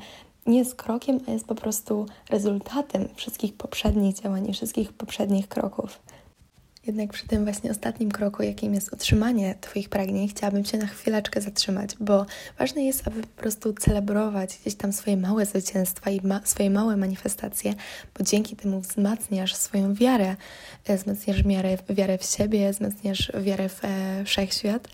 nie 0.46 0.58
jest 0.58 0.76
krokiem, 0.76 1.20
a 1.28 1.32
jest 1.32 1.48
po 1.48 1.56
prostu 1.56 2.06
rezultatem 2.30 3.08
wszystkich 3.16 3.54
poprzednich 3.54 4.16
działań 4.16 4.50
i 4.50 4.54
wszystkich 4.54 4.94
poprzednich 4.94 5.48
kroków. 5.48 6.00
Jednak 6.88 7.14
przy 7.14 7.28
tym 7.28 7.44
właśnie 7.44 7.72
ostatnim 7.72 8.12
kroku, 8.12 8.44
jakim 8.44 8.74
jest 8.74 8.94
otrzymanie 8.94 9.56
Twoich 9.62 9.90
pragnień, 9.90 10.28
chciałabym 10.28 10.66
się 10.66 10.78
na 10.78 10.88
chwileczkę 10.88 11.42
zatrzymać, 11.42 11.90
bo 12.00 12.26
ważne 12.60 12.84
jest, 12.84 13.08
aby 13.08 13.22
po 13.22 13.42
prostu 13.42 13.74
celebrować 13.74 14.58
gdzieś 14.62 14.76
tam 14.76 14.94
swoje 14.94 15.18
małe 15.18 15.46
zwycięstwa 15.46 16.10
i 16.10 16.28
ma 16.28 16.42
swoje 16.44 16.70
małe 16.70 16.98
manifestacje, 16.98 17.74
bo 18.18 18.24
dzięki 18.24 18.56
temu 18.56 18.82
wzmacniasz 18.82 19.56
swoją 19.56 19.94
wiarę, 19.94 20.36
e, 20.86 20.98
wzmacniasz 20.98 21.44
wiarę, 21.44 21.78
wiarę 21.90 22.18
w 22.18 22.26
siebie, 22.26 22.72
wzmacniasz 22.72 23.32
wiarę 23.42 23.70
w 23.70 23.86
e, 23.86 24.24
wszechświat, 24.26 24.88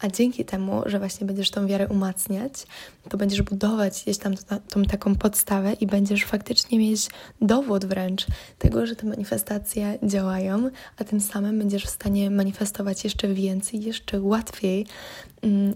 a 0.00 0.08
dzięki 0.08 0.44
temu, 0.44 0.82
że 0.86 0.98
właśnie 0.98 1.26
będziesz 1.26 1.50
tą 1.50 1.66
wiarę 1.66 1.88
umacniać, 1.88 2.66
to 3.08 3.16
będziesz 3.16 3.42
budować 3.42 4.02
gdzieś 4.02 4.18
tam 4.18 4.36
tą, 4.36 4.58
tą 4.60 4.82
taką 4.82 5.14
podstawę 5.14 5.72
i 5.72 5.86
będziesz 5.86 6.24
faktycznie 6.24 6.78
mieć 6.78 7.08
dowód 7.40 7.84
wręcz 7.84 8.26
tego, 8.58 8.86
że 8.86 8.96
te 8.96 9.06
manifestacje 9.06 9.98
działają, 10.02 10.70
a 10.98 11.04
tym 11.04 11.20
samym 11.20 11.35
będziesz 11.58 11.84
w 11.84 11.90
stanie 11.90 12.30
manifestować 12.30 13.04
jeszcze 13.04 13.28
więcej, 13.28 13.82
jeszcze 13.82 14.20
łatwiej 14.20 14.86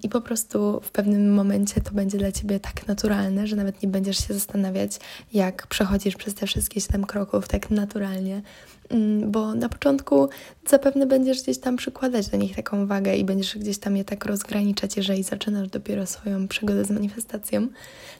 i 0.02 0.08
po 0.08 0.20
prostu 0.20 0.80
w 0.82 0.90
pewnym 0.90 1.34
momencie 1.34 1.80
to 1.80 1.92
będzie 1.92 2.18
dla 2.18 2.32
Ciebie 2.32 2.60
tak 2.60 2.86
naturalne, 2.86 3.46
że 3.46 3.56
nawet 3.56 3.82
nie 3.82 3.88
będziesz 3.88 4.28
się 4.28 4.34
zastanawiać, 4.34 4.92
jak 5.32 5.66
przechodzisz 5.66 6.16
przez 6.16 6.34
te 6.34 6.46
wszystkie 6.46 6.80
7 6.80 7.04
kroków 7.04 7.48
tak 7.48 7.70
naturalnie, 7.70 8.42
mm, 8.88 9.30
bo 9.30 9.54
na 9.54 9.68
początku 9.68 10.28
zapewne 10.68 11.06
będziesz 11.06 11.42
gdzieś 11.42 11.58
tam 11.58 11.76
przykładać 11.76 12.28
do 12.28 12.36
nich 12.36 12.56
taką 12.56 12.86
wagę 12.86 13.16
i 13.16 13.24
będziesz 13.24 13.58
gdzieś 13.58 13.78
tam 13.78 13.96
je 13.96 14.04
tak 14.04 14.24
rozgraniczać, 14.24 14.96
jeżeli 14.96 15.22
zaczynasz 15.22 15.68
dopiero 15.68 16.06
swoją 16.06 16.48
przygodę 16.48 16.84
z 16.84 16.90
manifestacją. 16.90 17.68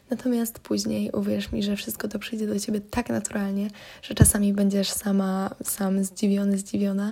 Natomiast 0.09 0.59
później 0.59 1.11
uwierz 1.11 1.51
mi, 1.51 1.63
że 1.63 1.75
wszystko 1.75 2.07
to 2.07 2.19
przyjdzie 2.19 2.47
do 2.47 2.59
ciebie 2.59 2.81
tak 2.81 3.09
naturalnie, 3.09 3.67
że 4.01 4.13
czasami 4.13 4.53
będziesz 4.53 4.89
sama, 4.89 5.55
sam 5.63 6.03
zdziwiony, 6.03 6.57
zdziwiona, 6.57 7.11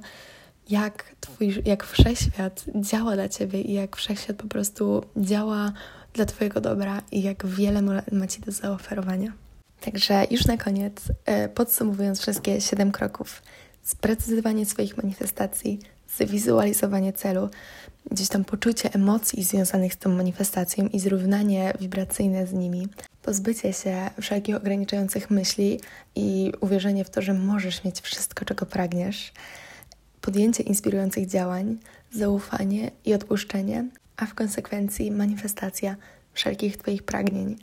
jak 0.69 1.15
twój, 1.19 1.61
jak 1.65 1.83
wszechświat 1.83 2.65
działa 2.75 3.15
dla 3.15 3.29
ciebie 3.29 3.61
i 3.61 3.73
jak 3.73 3.95
wszechświat 3.95 4.37
po 4.37 4.47
prostu 4.47 5.03
działa 5.17 5.71
dla 6.13 6.25
twojego 6.25 6.61
dobra 6.61 7.01
i 7.11 7.21
jak 7.21 7.45
wiele 7.45 7.81
ma 8.11 8.27
ci 8.27 8.41
do 8.41 8.51
zaoferowania. 8.51 9.33
Także 9.81 10.25
już 10.31 10.45
na 10.45 10.57
koniec, 10.57 10.93
e, 11.25 11.49
podsumowując 11.49 12.21
wszystkie 12.21 12.61
siedem 12.61 12.91
kroków, 12.91 13.41
sprecyzowanie 13.83 14.65
swoich 14.65 14.97
manifestacji, 14.97 15.79
zwizualizowanie 16.17 17.13
celu, 17.13 17.49
gdzieś 18.11 18.27
tam 18.27 18.45
poczucie 18.45 18.93
emocji 18.93 19.43
związanych 19.43 19.93
z 19.93 19.97
tą 19.97 20.09
manifestacją 20.09 20.87
i 20.87 20.99
zrównanie 20.99 21.73
wibracyjne 21.79 22.47
z 22.47 22.53
nimi, 22.53 22.87
pozbycie 23.21 23.73
się 23.73 24.09
wszelkich 24.21 24.55
ograniczających 24.55 25.29
myśli 25.29 25.79
i 26.15 26.51
uwierzenie 26.61 27.05
w 27.05 27.09
to, 27.09 27.21
że 27.21 27.33
możesz 27.33 27.83
mieć 27.83 28.01
wszystko, 28.01 28.45
czego 28.45 28.65
pragniesz, 28.65 29.31
podjęcie 30.21 30.63
inspirujących 30.63 31.27
działań, 31.27 31.77
zaufanie 32.11 32.91
i 33.05 33.13
odpuszczenie, 33.13 33.85
a 34.17 34.25
w 34.25 34.33
konsekwencji 34.33 35.11
manifestacja 35.11 35.95
wszelkich 36.33 36.77
Twoich 36.77 37.03
pragnień. 37.03 37.55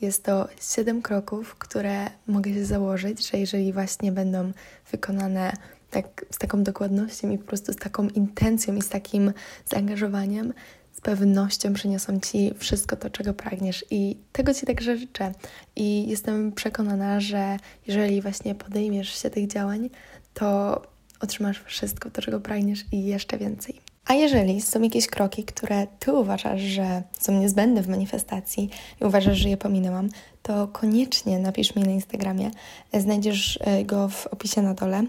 Jest 0.00 0.24
to 0.24 0.48
siedem 0.74 1.02
kroków, 1.02 1.54
które 1.54 2.10
mogę 2.26 2.54
się 2.54 2.64
założyć, 2.64 3.30
że 3.30 3.38
jeżeli 3.38 3.72
właśnie 3.72 4.12
będą 4.12 4.52
wykonane 4.90 5.52
tak, 5.90 6.26
z 6.30 6.38
taką 6.38 6.62
dokładnością 6.62 7.30
i 7.30 7.38
po 7.38 7.44
prostu 7.44 7.72
z 7.72 7.76
taką 7.76 8.08
intencją 8.08 8.74
i 8.74 8.82
z 8.82 8.88
takim 8.88 9.32
zaangażowaniem, 9.70 10.52
z 10.92 11.00
pewnością 11.00 11.74
przyniosą 11.74 12.20
Ci 12.20 12.54
wszystko 12.58 12.96
to, 12.96 13.10
czego 13.10 13.34
pragniesz. 13.34 13.84
I 13.90 14.16
tego 14.32 14.54
Ci 14.54 14.66
także 14.66 14.96
życzę. 14.96 15.32
I 15.76 16.08
jestem 16.08 16.52
przekonana, 16.52 17.20
że 17.20 17.56
jeżeli 17.86 18.22
właśnie 18.22 18.54
podejmiesz 18.54 19.22
się 19.22 19.30
tych 19.30 19.46
działań, 19.46 19.90
to 20.34 20.82
otrzymasz 21.24 21.62
wszystko 21.64 22.10
to, 22.10 22.22
czego 22.22 22.40
pragniesz 22.40 22.84
i 22.92 23.04
jeszcze 23.04 23.38
więcej. 23.38 23.80
A 24.06 24.14
jeżeli 24.14 24.60
są 24.60 24.82
jakieś 24.82 25.06
kroki, 25.06 25.44
które 25.44 25.86
Ty 25.98 26.12
uważasz, 26.12 26.60
że 26.60 27.02
są 27.18 27.40
niezbędne 27.40 27.82
w 27.82 27.88
manifestacji 27.88 28.70
i 29.00 29.04
uważasz, 29.04 29.38
że 29.38 29.48
je 29.48 29.56
pominęłam, 29.56 30.08
to 30.44 30.68
koniecznie 30.68 31.38
napisz 31.38 31.76
mi 31.76 31.82
na 31.82 31.90
Instagramie. 31.90 32.50
Znajdziesz 32.92 33.58
e, 33.60 33.84
go 33.84 34.08
w 34.08 34.26
opisie 34.26 34.62
na 34.62 34.74
dole. 34.74 35.04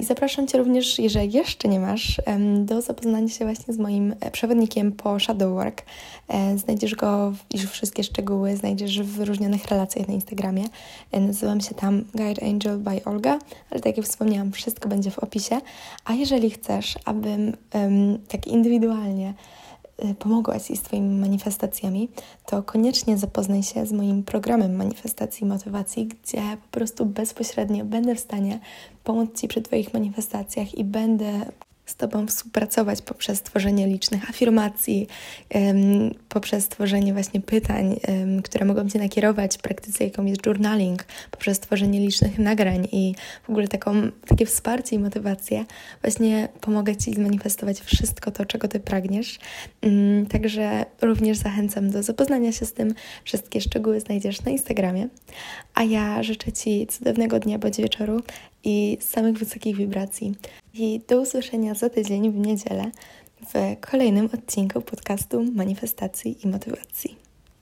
I 0.00 0.04
zapraszam 0.04 0.46
Cię 0.46 0.58
również, 0.58 0.98
jeżeli 0.98 1.32
jeszcze 1.32 1.68
nie 1.68 1.80
masz, 1.80 2.20
do 2.58 2.82
zapoznania 2.82 3.28
się 3.28 3.44
właśnie 3.44 3.74
z 3.74 3.78
moim 3.78 4.14
e, 4.20 4.30
przewodnikiem 4.30 4.92
po 4.92 5.20
Shadow 5.20 5.54
Work. 5.54 5.82
E, 6.28 6.58
znajdziesz 6.58 6.94
go, 6.94 7.32
już 7.54 7.64
wszystkie 7.64 8.04
szczegóły 8.04 8.56
znajdziesz 8.56 9.00
w 9.00 9.06
wyróżnionych 9.06 9.66
relacjach 9.68 10.08
na 10.08 10.14
Instagramie. 10.14 10.64
Nazywam 11.12 11.60
się 11.60 11.74
tam 11.74 12.04
Guide 12.14 12.42
Angel 12.42 12.78
by 12.78 13.04
Olga, 13.04 13.38
ale 13.70 13.80
tak 13.80 13.96
jak 13.96 14.06
wspomniałam, 14.06 14.52
wszystko 14.52 14.88
będzie 14.88 15.10
w 15.10 15.18
opisie. 15.18 15.60
A 16.04 16.14
jeżeli 16.14 16.50
chcesz, 16.50 16.94
abym 17.04 17.56
tak 18.28 18.46
indywidualnie 18.46 19.34
pomogła 20.18 20.60
Ci 20.60 20.76
z 20.76 20.82
Twoimi 20.82 21.18
manifestacjami, 21.18 22.08
to 22.46 22.62
koniecznie 22.62 23.18
zapoznaj 23.18 23.62
się 23.62 23.86
z 23.86 23.92
moim 23.92 24.22
programem 24.22 24.76
manifestacji 24.76 25.44
i 25.44 25.48
motywacji, 25.48 26.06
gdzie 26.06 26.42
po 26.62 26.78
prostu 26.78 27.06
bezpośrednio 27.06 27.84
będę 27.84 28.14
w 28.14 28.20
stanie 28.20 28.60
pomóc 29.04 29.40
Ci 29.40 29.48
przy 29.48 29.62
Twoich 29.62 29.94
manifestacjach 29.94 30.74
i 30.74 30.84
będę 30.84 31.46
z 31.86 31.96
Tobą 31.96 32.26
współpracować 32.26 33.02
poprzez 33.02 33.42
tworzenie 33.42 33.86
licznych 33.86 34.30
afirmacji, 34.30 35.06
poprzez 36.28 36.68
tworzenie 36.68 37.12
właśnie 37.12 37.40
pytań, 37.40 38.00
które 38.44 38.64
mogą 38.64 38.88
Cię 38.88 38.98
nakierować 38.98 39.56
w 39.56 39.60
praktyce, 39.60 40.04
jaką 40.04 40.24
jest 40.24 40.46
journaling, 40.46 41.04
poprzez 41.30 41.60
tworzenie 41.60 42.00
licznych 42.00 42.38
nagrań 42.38 42.88
i 42.92 43.14
w 43.46 43.50
ogóle 43.50 43.68
taką, 43.68 44.10
takie 44.26 44.46
wsparcie 44.46 44.96
i 44.96 44.98
motywację. 44.98 45.64
Właśnie 46.02 46.48
pomogę 46.60 46.96
Ci 46.96 47.14
zmanifestować 47.14 47.80
wszystko 47.80 48.30
to, 48.30 48.44
czego 48.44 48.68
Ty 48.68 48.80
pragniesz. 48.80 49.38
Także 50.30 50.84
również 51.02 51.38
zachęcam 51.38 51.90
do 51.90 52.02
zapoznania 52.02 52.52
się 52.52 52.66
z 52.66 52.72
tym. 52.72 52.94
Wszystkie 53.24 53.60
szczegóły 53.60 54.00
znajdziesz 54.00 54.42
na 54.42 54.50
Instagramie. 54.50 55.08
A 55.74 55.82
ja 55.82 56.22
życzę 56.22 56.52
Ci 56.52 56.86
cudownego 56.86 57.38
dnia 57.38 57.58
bądź 57.58 57.76
wieczoru 57.76 58.20
i 58.64 58.98
samych 59.00 59.38
wysokich 59.38 59.76
wibracji. 59.76 60.34
I 60.78 61.00
do 61.08 61.20
usłyszenia 61.20 61.74
za 61.74 61.90
tydzień 61.90 62.32
w 62.32 62.36
niedzielę 62.36 62.90
w 63.54 63.80
kolejnym 63.90 64.28
odcinku 64.34 64.80
podcastu 64.80 65.44
Manifestacji 65.54 66.38
i 66.44 66.48
Motywacji. 66.48 67.25